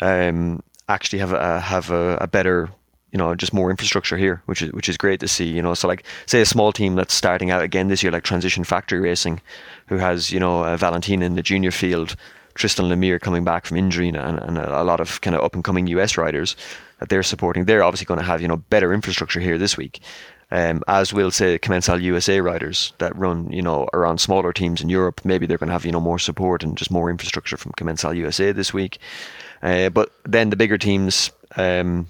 [0.00, 2.70] um, actually have a, have a, a better
[3.12, 5.48] you know, just more infrastructure here, which is which is great to see.
[5.48, 8.22] You know, so like say a small team that's starting out again this year, like
[8.22, 9.40] Transition Factory Racing,
[9.86, 12.14] who has you know uh, Valentina in the junior field,
[12.60, 15.64] Tristan Lemire coming back from injury, and, and a lot of kind of up and
[15.64, 16.56] coming US riders
[16.98, 17.64] that they're supporting.
[17.64, 20.00] They're obviously going to have you know better infrastructure here this week.
[20.52, 24.88] Um, as will say Commencal USA riders that run, you know, around smaller teams in
[24.88, 25.20] Europe.
[25.24, 28.16] Maybe they're going to have, you know, more support and just more infrastructure from Commencal
[28.16, 28.98] USA this week.
[29.62, 32.08] Uh, but then the bigger teams, um,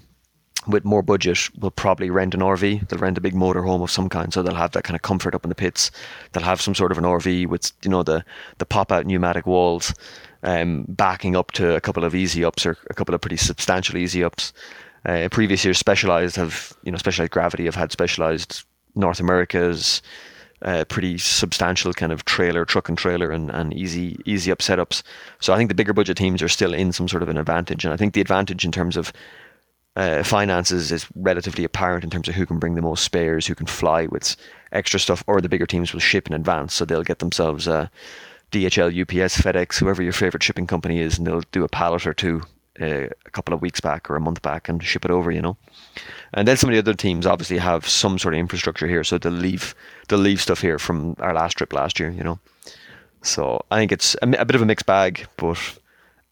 [0.67, 2.87] with more budget will probably rent an RV.
[2.87, 5.33] They'll rent a big motorhome of some kind, so they'll have that kind of comfort
[5.33, 5.91] up in the pits.
[6.31, 8.23] They'll have some sort of an RV with you know the
[8.59, 9.93] the pop out pneumatic walls,
[10.43, 13.97] um, backing up to a couple of easy ups or a couple of pretty substantial
[13.97, 14.53] easy ups.
[15.05, 18.63] Uh, previous years, Specialized have you know Specialized Gravity have had Specialized
[18.95, 20.01] North America's
[20.63, 25.01] uh, pretty substantial kind of trailer, truck and trailer, and, and easy easy up setups.
[25.39, 27.83] So I think the bigger budget teams are still in some sort of an advantage,
[27.83, 29.11] and I think the advantage in terms of
[29.95, 33.55] uh, finances is relatively apparent in terms of who can bring the most spares, who
[33.55, 34.35] can fly with
[34.71, 36.73] extra stuff, or the bigger teams will ship in advance.
[36.73, 37.89] So they'll get themselves a
[38.51, 42.13] DHL, UPS, FedEx, whoever your favorite shipping company is, and they'll do a pallet or
[42.13, 42.41] two
[42.81, 45.41] uh, a couple of weeks back or a month back and ship it over, you
[45.41, 45.57] know.
[46.33, 49.17] And then some of the other teams obviously have some sort of infrastructure here, so
[49.17, 49.75] they'll leave
[50.07, 52.39] they'll leave stuff here from our last trip last year, you know.
[53.23, 55.77] So I think it's a, a bit of a mixed bag, but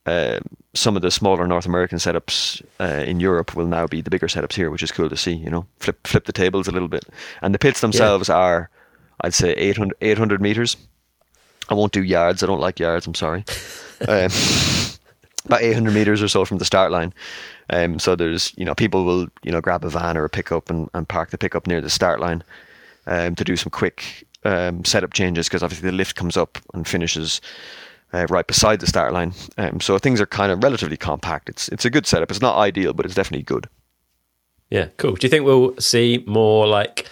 [0.06, 0.40] uh,
[0.74, 4.28] some of the smaller North American setups uh, in Europe will now be the bigger
[4.28, 5.34] setups here, which is cool to see.
[5.34, 7.06] You know, flip flip the tables a little bit,
[7.42, 8.36] and the pits themselves yeah.
[8.36, 8.70] are,
[9.22, 10.78] I'd say 800, 800 meters.
[11.70, 12.44] I won't do yards.
[12.44, 13.08] I don't like yards.
[13.08, 13.46] I'm sorry.
[14.08, 14.30] um,
[15.46, 17.14] about 800 meters or so from the start line.
[17.70, 20.70] Um, so there's, you know, people will, you know, grab a van or a pickup
[20.70, 22.44] and, and park the pickup near the start line
[23.08, 26.88] um, to do some quick um, setup changes because obviously the lift comes up and
[26.88, 27.42] finishes
[28.14, 29.34] uh, right beside the start line.
[29.58, 31.50] Um, so things are kind of relatively compact.
[31.50, 32.32] It's it's a good setup.
[32.32, 33.68] It's not ideal, but it's definitely good.
[34.70, 35.16] Yeah, cool.
[35.16, 37.08] Do you think we'll see more like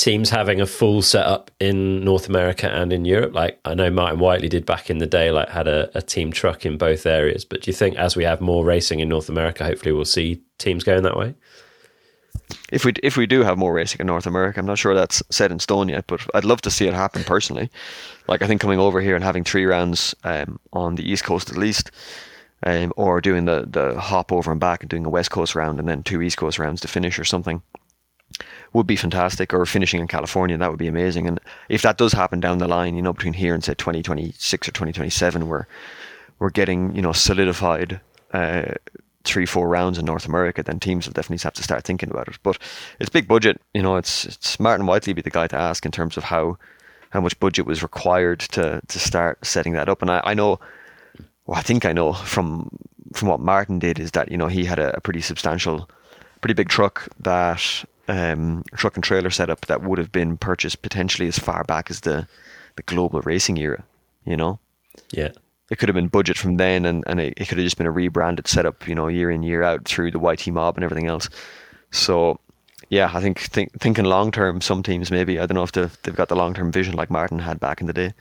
[0.00, 3.34] teams having a full setup in North America and in Europe?
[3.34, 6.32] Like I know Martin Whiteley did back in the day, like had a, a team
[6.32, 7.44] truck in both areas.
[7.44, 10.42] But do you think as we have more racing in North America, hopefully we'll see
[10.58, 11.34] teams going that way?
[12.72, 15.22] if we if we do have more racing in North America, I'm not sure that's
[15.30, 17.70] set in stone yet, but I'd love to see it happen personally.
[18.26, 21.50] Like I think coming over here and having three rounds um, on the East Coast
[21.50, 21.90] at least,
[22.64, 25.78] um, or doing the the hop over and back and doing a West Coast round
[25.78, 27.62] and then two East Coast rounds to finish or something
[28.72, 29.52] would be fantastic.
[29.52, 31.26] Or finishing in California, that would be amazing.
[31.26, 34.68] And if that does happen down the line, you know, between here and say 2026
[34.68, 35.66] or 2027, where
[36.38, 38.00] we're getting you know solidified.
[38.32, 38.74] Uh,
[39.24, 42.28] three, four rounds in North America, then teams will definitely have to start thinking about
[42.28, 42.38] it.
[42.42, 42.58] But
[42.98, 43.60] it's big budget.
[43.74, 46.56] You know, it's it's Martin Whiteley be the guy to ask in terms of how
[47.10, 50.02] how much budget was required to to start setting that up.
[50.02, 50.58] And I, I know,
[51.46, 52.70] well, I think I know from
[53.12, 55.88] from what Martin did is that you know he had a, a pretty substantial,
[56.40, 61.28] pretty big truck that um, truck and trailer setup that would have been purchased potentially
[61.28, 62.28] as far back as the
[62.76, 63.84] the global racing era.
[64.24, 64.58] You know.
[65.10, 65.30] Yeah
[65.70, 67.86] it could have been budget from then and, and it, it could have just been
[67.86, 71.06] a rebranded setup, you know, year in, year out through the YT mob and everything
[71.06, 71.28] else.
[71.92, 72.40] So,
[72.88, 75.96] yeah, I think, think thinking long term, some teams maybe, I don't know if they've,
[76.02, 78.12] they've got the long term vision like Martin had back in the day.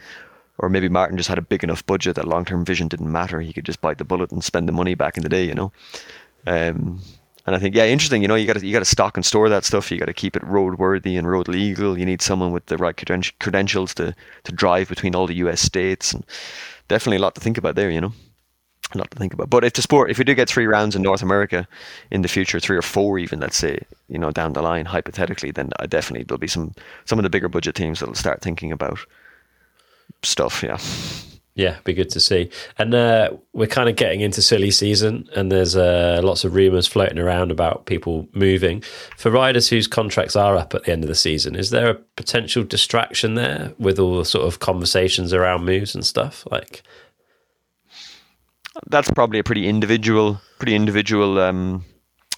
[0.60, 3.41] Or maybe Martin just had a big enough budget that long term vision didn't matter.
[3.41, 5.56] He could just bite the bullet and spend the money back in the day, you
[5.56, 5.71] know.
[6.45, 7.02] Um,
[7.49, 8.21] and I think, yeah, interesting.
[8.21, 9.89] You know, you got to you got to stock and store that stuff.
[9.89, 11.97] You got to keep it roadworthy and road legal.
[11.97, 15.59] You need someone with the right credentials to to drive between all the U.S.
[15.59, 16.23] states, and
[16.89, 18.13] definitely a lot to think about there, you know.
[18.93, 19.49] A lot to think about.
[19.49, 21.67] But if the sport, if we do get three rounds in North America
[22.12, 25.49] in the future, three or four even, let's say, you know, down the line, hypothetically,
[25.49, 28.71] then I definitely there'll be some some of the bigger budget teams that'll start thinking
[28.71, 28.99] about
[30.21, 30.62] stuff.
[30.62, 30.77] Yeah.
[31.59, 32.49] Yeah, be good to see.
[32.77, 36.87] And uh, we're kind of getting into silly season, and there's uh, lots of rumours
[36.87, 38.79] floating around about people moving.
[39.17, 41.95] For riders whose contracts are up at the end of the season, is there a
[41.95, 46.47] potential distraction there with all the sort of conversations around moves and stuff?
[46.49, 46.81] Like,
[48.87, 51.83] that's probably a pretty individual, pretty individual um,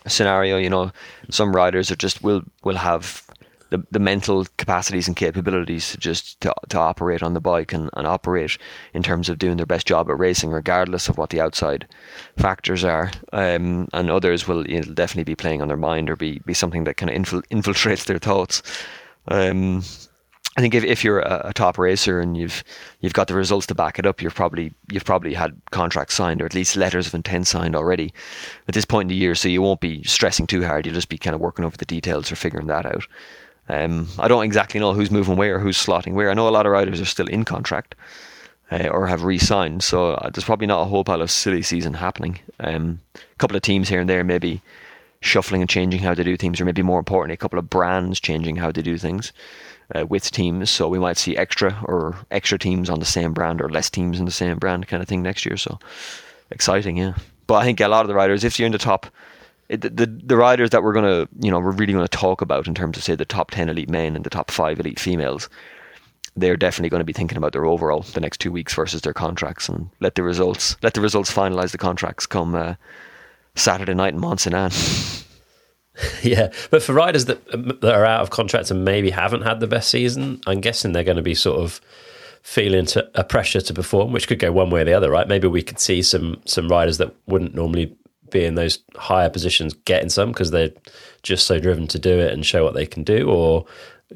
[0.08, 0.58] scenario.
[0.58, 0.92] You know,
[1.30, 3.24] some riders are just will will have
[3.72, 7.90] the, the mental capacities and capabilities to just to, to operate on the bike and,
[7.94, 8.58] and operate
[8.94, 11.88] in terms of doing their best job at racing, regardless of what the outside
[12.38, 13.12] factors are.
[13.34, 16.98] Um, and others will definitely be playing on their mind or be, be something that
[16.98, 18.62] kind of infil- infiltrates their thoughts.
[19.30, 19.84] Um,
[20.58, 22.66] I think if, if you're a, a, top racer and you've
[23.00, 26.42] you've got the results to back it up, you've probably you've probably had contracts signed
[26.42, 28.14] or at least letters of intent signed already
[28.68, 30.86] at this point in the year, so you won't be stressing too hard.
[30.86, 33.08] You'll just be kind of working over the details or figuring that out.
[33.70, 36.30] Um, I don't exactly know who's moving where, or who's slotting where.
[36.30, 37.96] I know a lot of riders are still in contract.
[38.72, 39.84] uh, or have re-signed.
[39.84, 42.40] So uh, there's probably not a whole pile of silly season happening.
[42.60, 44.62] Um, a couple of teams here and there maybe
[45.20, 48.20] shuffling and changing how they do things, or maybe more importantly, a couple of brands
[48.20, 49.34] changing how they do things
[49.94, 50.70] uh, with teams.
[50.70, 54.20] So we might see extra or extra teams on the same brand or less teams
[54.20, 55.58] in the same brand kind of thing next year.
[55.58, 55.78] So
[56.50, 57.14] exciting, yeah.
[57.46, 59.08] But I think a lot of the riders, if you're in the top,
[59.72, 62.76] it, the the riders that we're gonna, you know, we're really gonna talk about in
[62.76, 65.50] terms of say the top ten elite men and the top five elite females,
[66.36, 69.14] they're definitely going to be thinking about their overall the next two weeks versus their
[69.14, 72.76] contracts and let the results let the results finalize the contracts come uh,
[73.56, 74.72] Saturday night in Mont Saint Anne.
[76.24, 77.46] Yeah, but for riders that
[77.82, 81.04] that are out of contract and maybe haven't had the best season, I'm guessing they're
[81.04, 81.82] going to be sort of
[82.42, 85.28] feeling to, a pressure to perform, which could go one way or the other, right?
[85.28, 87.96] Maybe we could see some some riders that wouldn't normally
[88.32, 90.72] be in those higher positions getting some because they're
[91.24, 93.66] just so driven to do it and show what they can do, or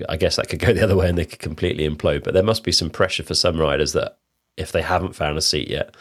[0.10, 2.24] I guess that could go the other way and they could completely implode.
[2.24, 4.18] But there must be some pressure for some riders that
[4.58, 5.96] if they haven't found a seat yet.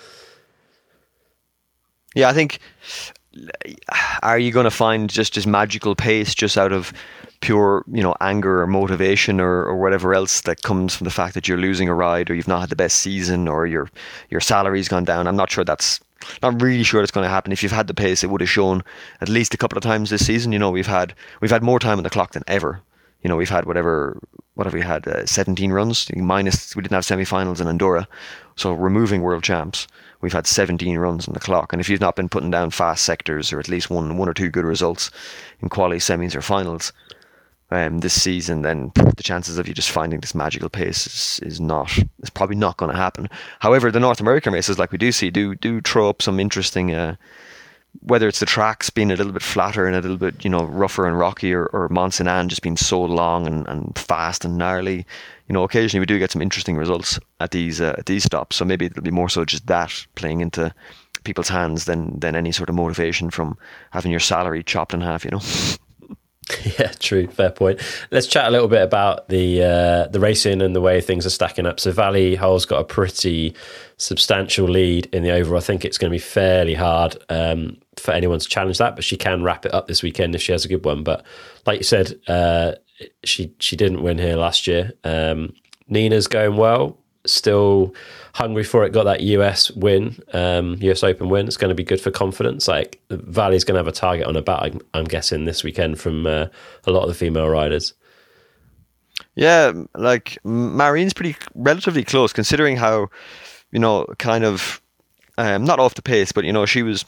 [2.15, 2.61] Yeah, I think
[4.23, 6.93] are you going to find just this magical pace just out of
[7.41, 11.35] pure, you know, anger or motivation or, or whatever else that comes from the fact
[11.35, 13.91] that you're losing a ride or you've not had the best season or your
[14.31, 15.27] your salary's gone down?
[15.27, 16.01] I'm not sure that's
[16.43, 17.53] not really sure it's going to happen.
[17.53, 18.83] If you've had the pace, it would have shown
[19.21, 20.53] at least a couple of times this season.
[20.53, 22.81] You know, we've had we've had more time on the clock than ever.
[23.23, 24.19] You know, we've had whatever
[24.55, 25.09] what have we had?
[25.09, 28.07] Uh, 17 runs minus we didn't have semi-finals in Andorra,
[28.57, 29.87] so removing world champs
[30.25, 31.73] we've had 17 runs on the clock.
[31.73, 34.35] And if you've not been putting down fast sectors or at least one one or
[34.35, 35.11] two good results
[35.61, 36.93] in quali semis or finals
[37.71, 41.61] um, this season, then the chances of you just finding this magical pace is, is
[41.61, 43.29] not is probably not going to happen.
[43.61, 46.95] However, the North American races, like we do see, do do throw up some interesting.
[46.95, 47.17] Uh,
[48.01, 50.65] whether it's the tracks being a little bit flatter and a little bit, you know,
[50.65, 54.45] rougher and rocky, or, or Mont Saint Anne just being so long and, and fast
[54.45, 55.07] and gnarly,
[55.49, 58.57] you know, occasionally we do get some interesting results at these uh, at these stops.
[58.57, 60.75] So maybe it'll be more so just that playing into
[61.23, 63.57] people's hands than than any sort of motivation from
[63.91, 65.25] having your salary chopped in half.
[65.25, 65.41] You know.
[66.79, 67.27] Yeah, true.
[67.29, 67.81] Fair point.
[68.11, 71.31] Let's chat a little bit about the uh, the racing and the way things are
[71.31, 71.79] stacking up.
[71.79, 73.55] So Vali Höll's got a pretty
[73.97, 75.57] substantial lead in the over.
[75.57, 79.05] I think it's going to be fairly hard um, for anyone to challenge that, but
[79.05, 81.05] she can wrap it up this weekend if she has a good one.
[81.05, 81.25] But
[81.67, 82.73] like you said, uh,
[83.25, 84.93] she she didn't win here last year.
[85.05, 85.53] Um,
[85.89, 87.95] Nina's going well, still
[88.35, 88.91] hungry for it.
[88.91, 91.47] Got that US win, um, US Open win.
[91.47, 92.69] It's going to be good for confidence.
[92.69, 94.73] Like Vali's going to have a target on her back.
[94.93, 96.47] I'm, guessing this weekend from uh,
[96.87, 97.95] a lot of the female riders.
[99.37, 103.09] Yeah, like Marine's pretty relatively close considering how
[103.71, 104.81] you know kind of
[105.39, 107.05] um, not off the pace, but you know she was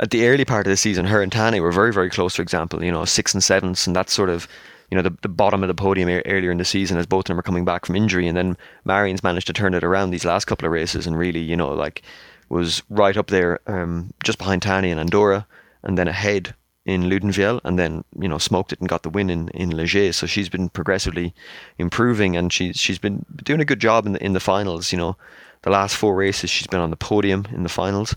[0.00, 2.42] at the early part of the season, her and Tani were very, very close, for
[2.42, 4.48] example, you know, six and sevenths, and that sort of,
[4.90, 7.24] you know, the, the bottom of the podium earlier in the season as both of
[7.26, 8.26] them were coming back from injury.
[8.26, 11.40] And then Marine's managed to turn it around these last couple of races and really,
[11.40, 12.02] you know, like
[12.48, 15.46] was right up there, um, just behind Tani and Andorra,
[15.82, 19.30] and then ahead in Loudenvielle, and then, you know, smoked it and got the win
[19.30, 20.16] in, in Les Gets.
[20.18, 21.32] So she's been progressively
[21.78, 24.98] improving and she's, she's been doing a good job in the, in the finals, you
[24.98, 25.16] know.
[25.62, 28.16] The last four races, she's been on the podium in the finals.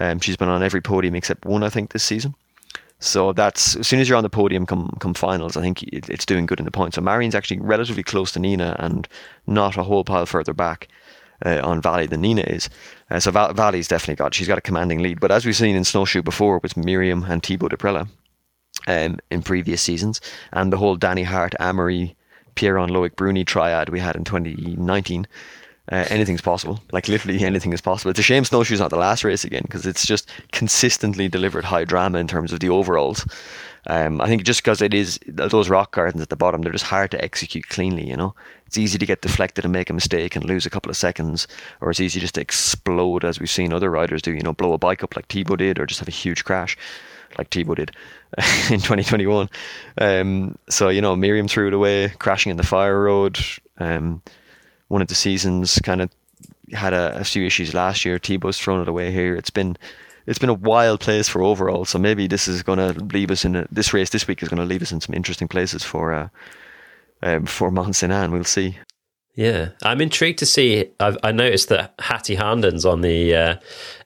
[0.00, 2.34] Um, she's been on every podium except one, I think, this season.
[3.02, 6.08] So that's as soon as you're on the podium come come finals, I think it,
[6.08, 6.94] it's doing good in the points.
[6.94, 9.08] So Marine's actually relatively close to Nina and
[9.46, 10.86] not a whole pile further back
[11.44, 12.70] uh, on Vali than Nina is.
[13.10, 15.18] Uh, so Val- Vali's definitely got she's got a commanding lead.
[15.18, 18.08] But as we've seen in snowshoe before with Myriam and Thibaut Daprela
[18.86, 20.20] um, in previous seasons,
[20.52, 22.14] and the whole Danny Hart, Amaury,
[22.54, 25.26] Pierron Loic Bruni triad we had in 2019
[25.92, 26.80] uh, anything's possible.
[26.90, 28.10] Like literally anything is possible.
[28.10, 31.84] It's a shame Snowshoe's not the last race again because it's just consistently delivered high
[31.84, 33.26] drama in terms of the overalls.
[33.88, 36.86] Um, I think just because it is those rock gardens at the bottom, they're just
[36.86, 38.08] hard to execute cleanly.
[38.08, 38.34] You know,
[38.66, 41.46] it's easy to get deflected and make a mistake and lose a couple of seconds,
[41.82, 44.32] or it's easy just to explode as we've seen other riders do.
[44.32, 46.78] You know, blow a bike up like Thibaut did, or just have a huge crash
[47.36, 47.90] like Thibaut did
[48.70, 49.50] in 2021.
[49.98, 53.38] Um, so you know, Myriam threw it away, crashing in the fire road.
[53.78, 54.22] Um,
[54.92, 56.10] one of the seasons kind of
[56.72, 58.18] had a, a few issues last year.
[58.18, 59.34] Thibaut's thrown it away here.
[59.34, 59.78] It's been
[60.26, 61.86] it's been a wild place for overall.
[61.86, 64.48] So maybe this is going to leave us in a, this race this week is
[64.50, 66.28] going to leave us in some interesting places for uh,
[67.22, 68.32] um, for Mont Saint Anne.
[68.32, 68.78] We'll see.
[69.34, 70.90] Yeah, I'm intrigued to see.
[71.00, 73.56] I've, I noticed that Hattie Harnden's on the uh,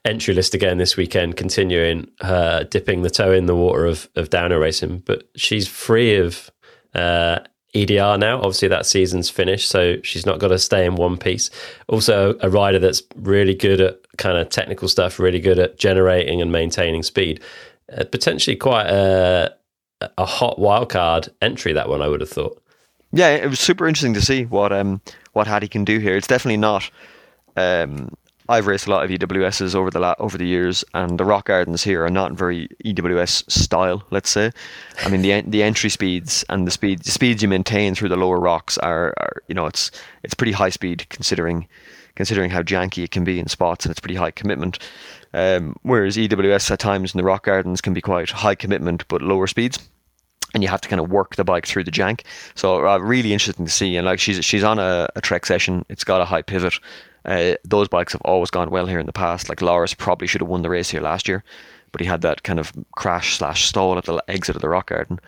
[0.05, 4.29] entry list again this weekend, continuing her dipping the toe in the water of, of
[4.29, 6.49] downhill racing, but she's free of
[6.95, 7.39] uh,
[7.83, 8.37] EDR now.
[8.37, 11.49] Obviously, that season's finished, so she's not got to stay in one piece.
[11.87, 16.41] Also, a rider that's really good at kind of technical stuff, really good at generating
[16.41, 17.41] and maintaining speed.
[17.95, 19.53] Uh, potentially quite a,
[20.17, 21.73] a hot wildcard entry.
[21.73, 22.61] That one, I would have thought.
[23.13, 25.01] Yeah, it was super interesting to see what um
[25.33, 26.17] what Hattie can do here.
[26.17, 26.89] It's definitely not
[27.55, 28.15] Um,
[28.49, 31.45] I've raced a lot of EWSs over the la- over the years, and the rock
[31.45, 34.03] gardens here are not very EWS style.
[34.09, 34.51] Let's say,
[35.03, 38.09] I mean the en- the entry speeds and the speed the speeds you maintain through
[38.09, 39.91] the lower rocks are, are you know it's
[40.23, 41.67] it's pretty high speed considering
[42.15, 44.79] considering how janky it can be in spots, and it's pretty high commitment.
[45.33, 49.21] Um, whereas EWS at times in the rock gardens can be quite high commitment but
[49.21, 49.77] lower speeds
[50.53, 52.21] and you have to kind of work the bike through the jank.
[52.55, 53.95] So uh, really interesting to see.
[53.97, 55.85] And like she's she's on a, a trek session.
[55.89, 56.73] It's got a high pivot.
[57.27, 59.49] Uh, those bikes have always gone well here in the past.
[59.49, 61.43] Like Loris probably should have won the race here last year,
[61.91, 64.87] but he had that kind of crash slash stall at the exit of the rock
[64.87, 65.19] garden.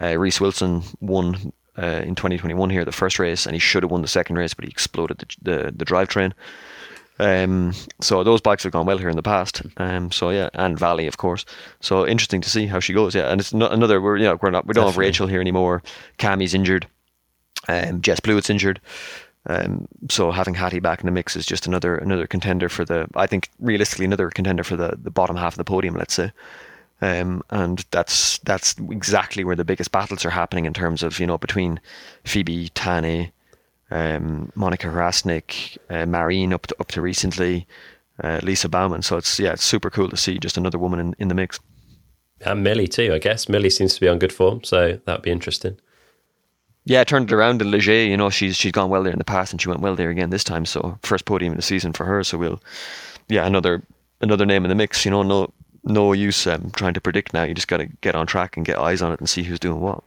[0.00, 3.92] Uh, Reece Wilson won uh, in 2021 here the first race, and he should have
[3.92, 6.32] won the second race, but he exploded the the, the drivetrain.
[7.20, 9.62] Um, so those bikes have gone well here in the past.
[9.76, 11.44] Um, so yeah, and Vali of course.
[11.80, 13.14] So interesting to see how she goes.
[13.14, 14.00] Yeah, and it's no, another.
[14.00, 15.04] We're you know we're not we don't Definitely.
[15.04, 15.82] have Rachel here anymore.
[16.18, 16.88] Cammy's injured.
[17.68, 18.80] Um, Jess Blewitt's injured.
[19.46, 23.06] Um, so having Hattie back in the mix is just another another contender for the.
[23.14, 25.94] I think realistically another contender for the the bottom half of the podium.
[25.94, 26.32] Let's say.
[27.00, 31.26] Um, and that's that's exactly where the biggest battles are happening in terms of you
[31.26, 31.80] know between
[32.24, 33.32] Phoebe Tane,
[33.90, 37.66] um, Monika Hrastnik, uh, Marine up to, up to recently,
[38.22, 39.02] uh, Lisa Baumann.
[39.02, 41.60] So it's yeah, it's super cool to see just another woman in, in the mix.
[42.40, 43.48] And Millie too, I guess.
[43.48, 45.78] Millie seems to be on good form, so that'd be interesting.
[46.86, 48.10] Yeah, turned it around in Les Gets.
[48.10, 50.10] You know, she's she's gone well there in the past, and she went well there
[50.10, 50.66] again this time.
[50.66, 52.22] So first podium in the season for her.
[52.22, 52.60] So we'll,
[53.28, 53.82] yeah, another
[54.20, 55.04] another name in the mix.
[55.04, 55.52] You know, no
[55.84, 57.44] no use um, trying to predict now.
[57.44, 59.60] You just got to get on track and get eyes on it and see who's
[59.60, 60.02] doing what.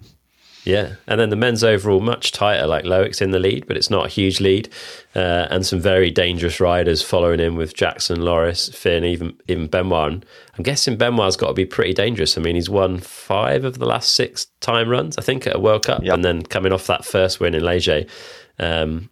[0.63, 2.67] Yeah, and then the men's overall much tighter.
[2.67, 4.67] Like Loic's in the lead, but it's not a huge lead,
[5.15, 10.25] uh, and some very dangerous riders following in with Jackson, Loris, Finn, even even Benoit.
[10.57, 12.37] I'm guessing Benoit's got to be pretty dangerous.
[12.37, 15.59] I mean, he's won five of the last six time runs, I think, at a
[15.59, 16.13] World Cup, Yep.
[16.13, 18.11] and then coming off that first win in Les Gets,
[18.59, 19.09] um,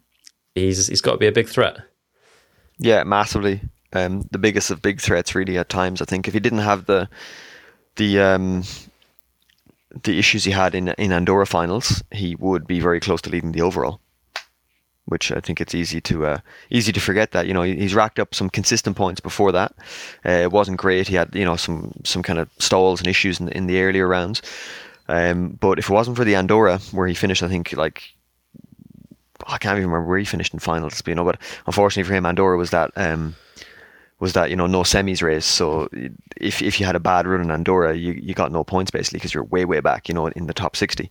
[0.54, 1.78] he's he's got to be a big threat.
[2.78, 3.62] Yeah, massively.
[3.94, 5.56] Um, the biggest of big threats, really.
[5.56, 7.08] At times, I think if he didn't have the
[7.94, 8.64] the um,
[10.02, 13.52] the issues he had in in Andorra finals, he would be very close to leading
[13.52, 14.00] the overall.
[15.04, 18.18] Which I think it's easy to uh, easy to forget that you know he's racked
[18.18, 19.72] up some consistent points before that.
[20.24, 21.06] Uh, it wasn't great.
[21.06, 24.08] He had you know some some kind of stalls and issues in, in the earlier
[24.08, 24.42] rounds.
[25.08, 28.16] Um, but if it wasn't for the Andorra, where he finished, I think like
[29.46, 32.14] I can't even remember where he finished in finals, but you know, but unfortunately for
[32.14, 33.36] him, Andorra was that um,
[34.18, 35.44] was that you know no semis race.
[35.44, 35.88] So
[36.36, 39.18] if if you had a bad run in Andorra, you, you got no points basically
[39.18, 41.10] because you're way way back, you know, in the top sixty.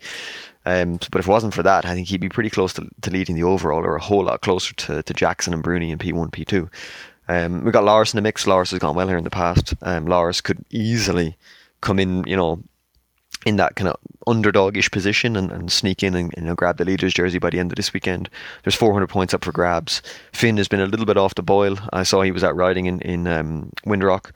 [0.65, 3.11] Um, but if it wasn't for that, I think he'd be pretty close to, to
[3.11, 6.11] leading the overall, or a whole lot closer to, to Jackson and Bruni in P
[6.11, 6.69] one P two.
[7.27, 8.47] Um, we got Lars in the mix.
[8.47, 9.73] Lars has gone well here in the past.
[9.81, 11.37] Um, Lars could easily
[11.81, 12.63] come in, you know,
[13.45, 17.13] in that kind of underdogish position and, and sneak in and know grab the leader's
[17.13, 18.29] jersey by the end of this weekend.
[18.63, 20.01] There's 400 points up for grabs.
[20.33, 21.77] Finn has been a little bit off the boil.
[21.93, 24.31] I saw he was out riding in in um, Windrock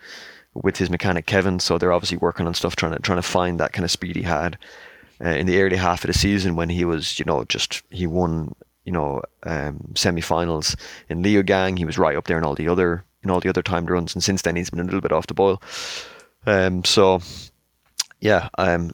[0.54, 3.60] with his mechanic Kevin, so they're obviously working on stuff trying to trying to find
[3.60, 4.58] that kind of speed he had
[5.24, 8.06] uh, in the early half of the season when he was you know just he
[8.06, 10.76] won you know um, semi-finals
[11.10, 11.78] in Leogang.
[11.78, 14.14] He was right up there in all the other in all the other timed runs,
[14.14, 15.62] and since then he's been a little bit off the boil.
[16.46, 17.22] Um, so
[18.22, 18.92] yeah, um,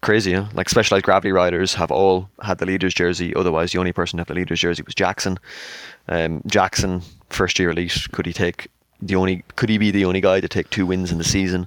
[0.00, 0.32] crazy.
[0.32, 0.46] Huh?
[0.54, 3.34] Like specialized gravity riders have all had the leader's jersey.
[3.34, 5.38] Otherwise, the only person have the leader's jersey was Jackson.
[6.08, 8.68] Um, Jackson, first year elite, could he take
[9.00, 9.44] the only?
[9.56, 11.66] Could he be the only guy to take two wins in the season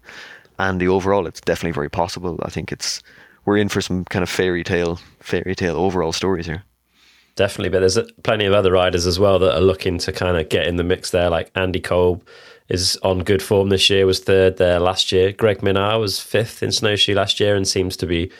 [0.60, 1.28] and the overall?
[1.28, 2.40] It's definitely very possible.
[2.44, 3.02] I think it's
[3.46, 6.64] we're in for some kind of fairy tale, fairy tale overall stories here.
[7.36, 10.50] Definitely, but there's plenty of other riders as well that are looking to kind of
[10.50, 11.30] get in the mix there.
[11.30, 12.28] Like Andy Kolb
[12.70, 15.32] is on good form this year, was third there last year.
[15.32, 18.32] Greg Minnaar was fifth in snowshoe last year and seems to be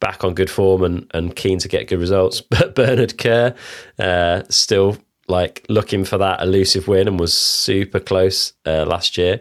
[0.00, 2.40] back on good form and, and keen to get good results.
[2.50, 3.54] But Bernard Kerr
[3.98, 9.40] uh, still like looking for that elusive win and was super close uh, last year.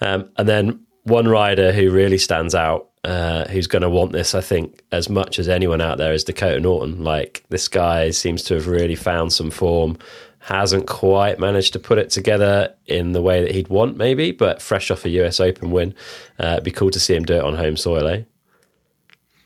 [0.00, 4.34] Um, and then one rider who really stands out uh, who's going to want this,
[4.34, 7.02] I think, as much as anyone out there is Dakota Norton.
[7.02, 9.96] Like this guy seems to have really found some form.
[10.40, 14.62] Hasn't quite managed to put it together in the way that he'd want, maybe, but
[14.62, 15.94] fresh off a US Open win,
[16.38, 18.22] uh, it'd be cool to see him do it on home soil, eh?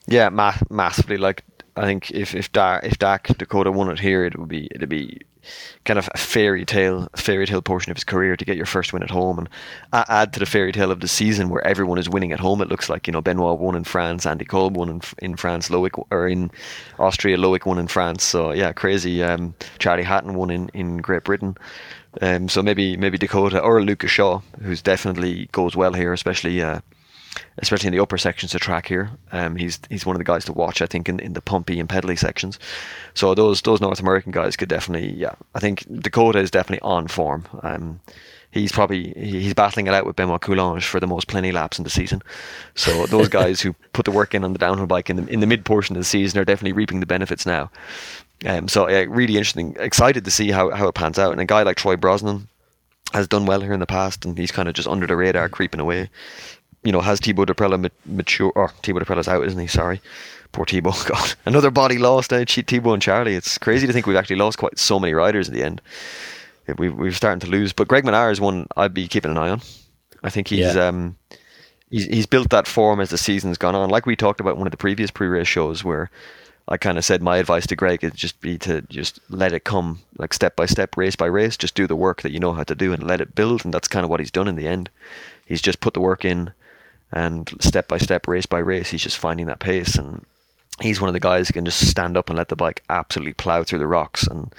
[0.07, 1.17] Yeah, ma- massively.
[1.17, 1.43] Like
[1.77, 4.89] I think if if Dak if Dak Dakota won it here, it would be it'd
[4.89, 5.21] be
[5.85, 8.93] kind of a fairy tale fairy tale portion of his career to get your first
[8.93, 9.49] win at home and
[9.93, 12.61] add to the fairy tale of the season where everyone is winning at home.
[12.61, 15.69] It looks like you know Benoit won in France, Andy Kolb won in, in France,
[15.69, 16.51] Loic or in
[16.99, 18.25] Austria, Loic won in France.
[18.25, 19.23] So yeah, crazy.
[19.23, 21.57] Um, Charlie Hatton won in in Great Britain.
[22.23, 26.63] Um, so maybe maybe Dakota or Luca Shaw, who's definitely goes well here, especially.
[26.63, 26.81] Uh,
[27.59, 29.11] especially in the upper sections of track here.
[29.33, 31.81] Um, he's he's one of the guys to watch, I think, in, in the pumpy
[31.81, 32.59] and pedally sections.
[33.15, 35.35] So those those North American guys could definitely, yeah.
[35.55, 37.47] I think Dakota is definitely on form.
[37.63, 38.01] Um,
[38.51, 41.85] he's probably he's battling it out with Benoit Coulanges for the most plenty laps in
[41.85, 42.23] the season.
[42.75, 45.41] So those guys who put the work in on the downhill bike in the in
[45.41, 47.71] the mid portion of the season are definitely reaping the benefits now.
[48.47, 49.77] Um, so yeah, really interesting.
[49.79, 51.33] Excited to see how, how it pans out.
[51.33, 52.49] And a guy like Troy Brosnan
[53.13, 55.49] has done well here in the past, and he's kind of just under the radar,
[55.49, 56.11] creeping away.
[56.85, 58.53] You know, has Thibaut Daprela mature?
[58.55, 59.67] Or Thibaut Daprela's out, isn't he?
[59.67, 60.01] Sorry,
[60.53, 61.05] poor Thibaut.
[61.09, 62.31] God, another body lost.
[62.31, 63.35] Now, Thibaut and Charlie.
[63.35, 65.81] It's crazy to think we've actually lost quite so many riders in the end.
[66.79, 69.51] We we've starting to lose, but Greg Minnaar is one I'd be keeping an eye
[69.51, 69.61] on.
[70.23, 70.89] I think he's yeah.
[70.89, 71.17] um,
[71.91, 73.91] he's he's built that form as the season's gone on.
[73.91, 76.11] Like we talked about one of the previous pre-race shows, where
[76.67, 79.65] I kind of said my advice to Greg is just be to just let it
[79.65, 81.57] come, like step by step, race by race.
[81.59, 83.65] Just do the work that you know how to do and let it build.
[83.65, 84.89] And that's kind of what he's done in the end.
[85.45, 86.53] He's just put the work in,
[87.15, 89.95] and step by step, race by race, he's just finding that pace.
[89.95, 90.27] And
[90.81, 93.35] he's one of the guys who can just stand up and let the bike absolutely
[93.35, 94.27] plow through the rocks.
[94.27, 94.53] And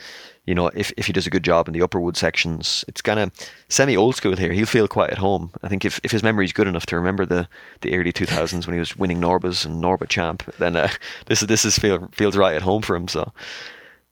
[0.45, 3.01] you know, if, if he does a good job in the upper wood sections, it's
[3.01, 3.31] kind of
[3.67, 4.53] semi old school here.
[4.53, 5.51] He'll feel quite at home.
[5.63, 7.47] I think if, if his memory is good enough to remember the,
[7.81, 10.89] the early 2000s when he was winning Norbas and Norba champ, then uh,
[11.25, 13.07] this is this is feel, feels right at home for him.
[13.07, 13.33] So.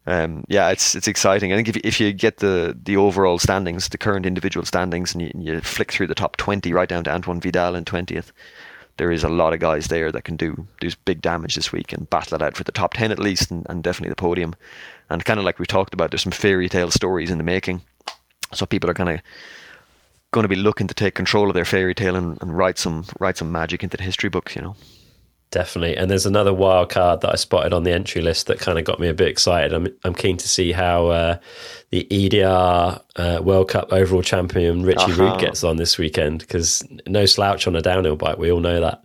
[0.05, 1.53] Um, yeah, it's it's exciting.
[1.53, 5.21] I think if if you get the the overall standings, the current individual standings, and
[5.21, 8.33] you, and you flick through the top twenty right down to Antoine Vidal in twentieth,
[8.97, 11.93] there is a lot of guys there that can do do big damage this week
[11.93, 14.55] and battle it out for the top ten at least, and, and definitely the podium.
[15.09, 17.81] And kind of like we talked about, there's some fairy tale stories in the making.
[18.53, 19.21] So people are kind of
[20.31, 23.05] going to be looking to take control of their fairy tale and, and write some
[23.19, 24.75] write some magic into the history books, you know.
[25.53, 28.79] Definitely, and there's another wild card that I spotted on the entry list that kind
[28.79, 29.71] of got me a bit excited.
[29.71, 31.37] I'm I'm keen to see how uh,
[31.91, 35.23] the EDR uh, World Cup overall champion Richie uh-huh.
[35.23, 38.39] Rude gets on this weekend because no slouch on a downhill bike.
[38.39, 39.03] We all know that.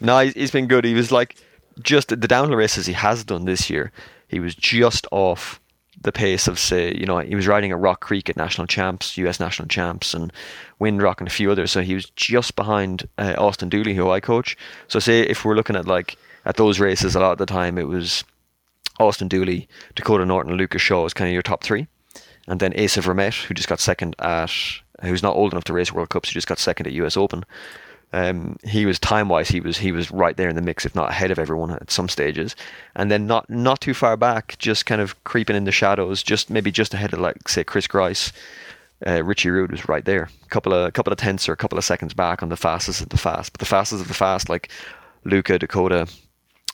[0.00, 0.84] No, he's been good.
[0.84, 1.36] He was like
[1.82, 3.92] just the downhill races he has done this year
[4.28, 5.60] he was just off
[6.00, 9.16] the pace of say you know he was riding at Rock Creek at national champs,
[9.18, 9.40] U.S.
[9.40, 10.32] national champs, and
[10.80, 11.70] Windrock and a few others.
[11.70, 14.56] So he was just behind uh, Austin Dooley, who I coach.
[14.88, 17.78] So say if we're looking at like at those races, a lot of the time
[17.78, 18.24] it was
[18.98, 21.86] Austin Dooley, Dakota Norton, Luca Shaw was kind of your top three,
[22.46, 24.52] and then Asa Vermette, who just got second at
[25.02, 27.44] who's not old enough to race World Cups, who just got second at US Open.
[28.16, 30.94] Um, he was time wise, he was he was right there in the mix, if
[30.94, 32.56] not ahead of everyone at some stages,
[32.94, 36.48] and then not not too far back, just kind of creeping in the shadows, just
[36.48, 38.32] maybe just ahead of like say Chris Grice.
[39.06, 41.58] Uh, Richie Rude was right there, a couple of a couple of tenths or a
[41.58, 44.14] couple of seconds back on the fastest of the fast, but the fastest of the
[44.14, 44.70] fast, like
[45.24, 46.06] Luca, Dakota,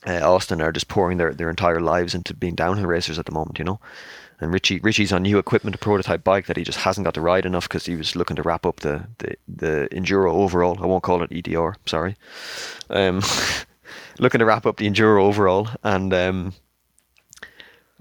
[0.05, 3.31] uh, Austin, are just pouring their their entire lives into being downhill racers at the
[3.31, 3.79] moment, you know.
[4.39, 7.21] And Richie Richie's on new equipment, a prototype bike that he just hasn't got to
[7.21, 10.77] ride enough because he was looking to wrap up the, the, the enduro overall.
[10.81, 12.17] I won't call it EDR, sorry.
[12.89, 13.21] Um,
[14.19, 16.53] looking to wrap up the enduro overall, and um,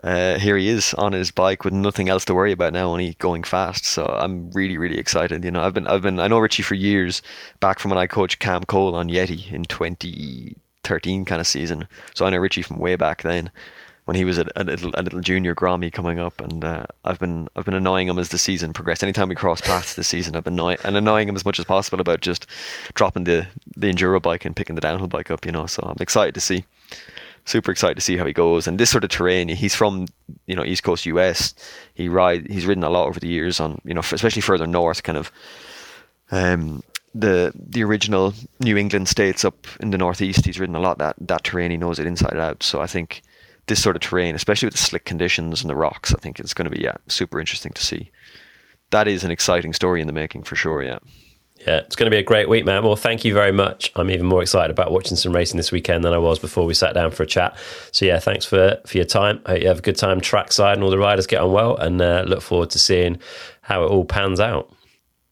[0.03, 3.15] uh, here he is on his bike with nothing else to worry about now, only
[3.15, 3.85] going fast.
[3.85, 5.45] So I'm really, really excited.
[5.45, 7.23] You know, I've been, I've been, I know Richie for years,
[7.61, 9.65] back from when I coached Cam Cole on Yeti in
[10.83, 11.87] 2013 kind of season.
[12.14, 13.51] So I know Richie from way back then
[14.05, 17.20] when he was a, a little a little junior Grammy coming up, and uh, I've
[17.20, 19.03] been I've been annoying him as the season progressed.
[19.03, 21.64] Anytime we cross paths this season, I've been annoy- and annoying him as much as
[21.64, 22.47] possible about just
[22.95, 25.47] dropping the the enduro bike and picking the downhill bike up.
[25.47, 26.64] You know, so I'm excited to see,
[27.45, 28.66] super excited to see how he goes.
[28.66, 30.07] And this sort of terrain, he's from
[30.47, 31.55] you know East Coast US.
[31.95, 35.05] He ride he's ridden a lot over the years on you know especially further north,
[35.05, 35.30] kind of.
[36.33, 36.83] Um,
[37.15, 41.17] the the original New England states up in the northeast, he's ridden a lot that
[41.21, 41.71] that terrain.
[41.71, 42.63] He knows it inside out.
[42.63, 43.23] So I think
[43.67, 46.55] this sort of terrain, especially with the slick conditions and the rocks, I think it's
[46.55, 48.11] going to be yeah super interesting to see.
[48.91, 50.83] That is an exciting story in the making for sure.
[50.83, 50.99] Yeah.
[51.67, 52.83] Yeah, it's going to be a great week, man.
[52.83, 53.93] Well, thank you very much.
[53.95, 56.75] I'm even more excited about watching some racing this weekend than I was before we
[56.75, 57.57] sat down for a chat.
[57.93, 59.41] So, yeah, thanks for for your time.
[59.47, 61.77] I hope you have a good time trackside and all the riders get on well,
[61.77, 63.17] and uh, look forward to seeing
[63.61, 64.75] how it all pans out.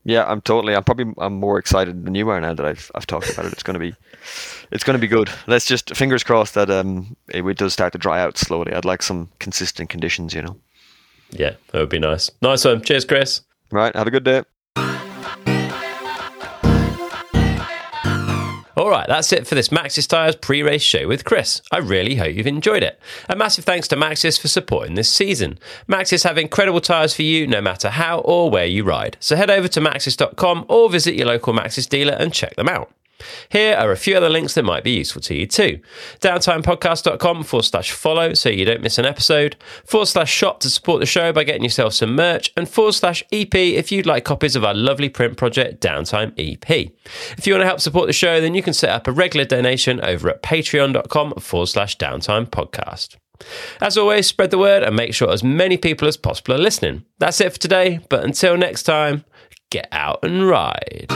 [0.05, 0.75] Yeah, I'm totally.
[0.75, 3.53] I'm probably I'm more excited than you are now that I've I've talked about it.
[3.53, 3.95] It's going to be
[4.71, 5.29] it's going to be good.
[5.47, 8.73] Let's just fingers crossed that um it, it does start to dry out slowly.
[8.73, 10.57] I'd like some consistent conditions, you know.
[11.31, 12.31] Yeah, that would be nice.
[12.41, 12.83] Nice one.
[12.83, 13.43] Cheers, Chris.
[13.71, 13.95] Right.
[13.95, 14.43] Have a good day.
[18.81, 21.61] All right, that's it for this Maxxis Tires pre race show with Chris.
[21.71, 22.99] I really hope you've enjoyed it.
[23.29, 25.59] A massive thanks to Maxxis for supporting this season.
[25.87, 29.19] Maxxis have incredible tyres for you no matter how or where you ride.
[29.21, 32.91] So head over to maxxis.com or visit your local Maxxis dealer and check them out.
[33.51, 35.81] Here are a few other links that might be useful to you too.
[36.21, 41.01] Downtimepodcast.com forward slash follow so you don't miss an episode, forward slash shop to support
[41.01, 44.57] the show by getting yourself some merch, and forward slash EP if you'd like copies
[44.57, 46.91] of our lovely print project, Downtime EP.
[47.37, 49.45] If you want to help support the show, then you can set up a regular
[49.45, 53.17] donation over at patreon.com forward slash downtime podcast.
[53.81, 57.05] As always, spread the word and make sure as many people as possible are listening.
[57.19, 59.25] That's it for today, but until next time,
[59.71, 61.07] get out and ride.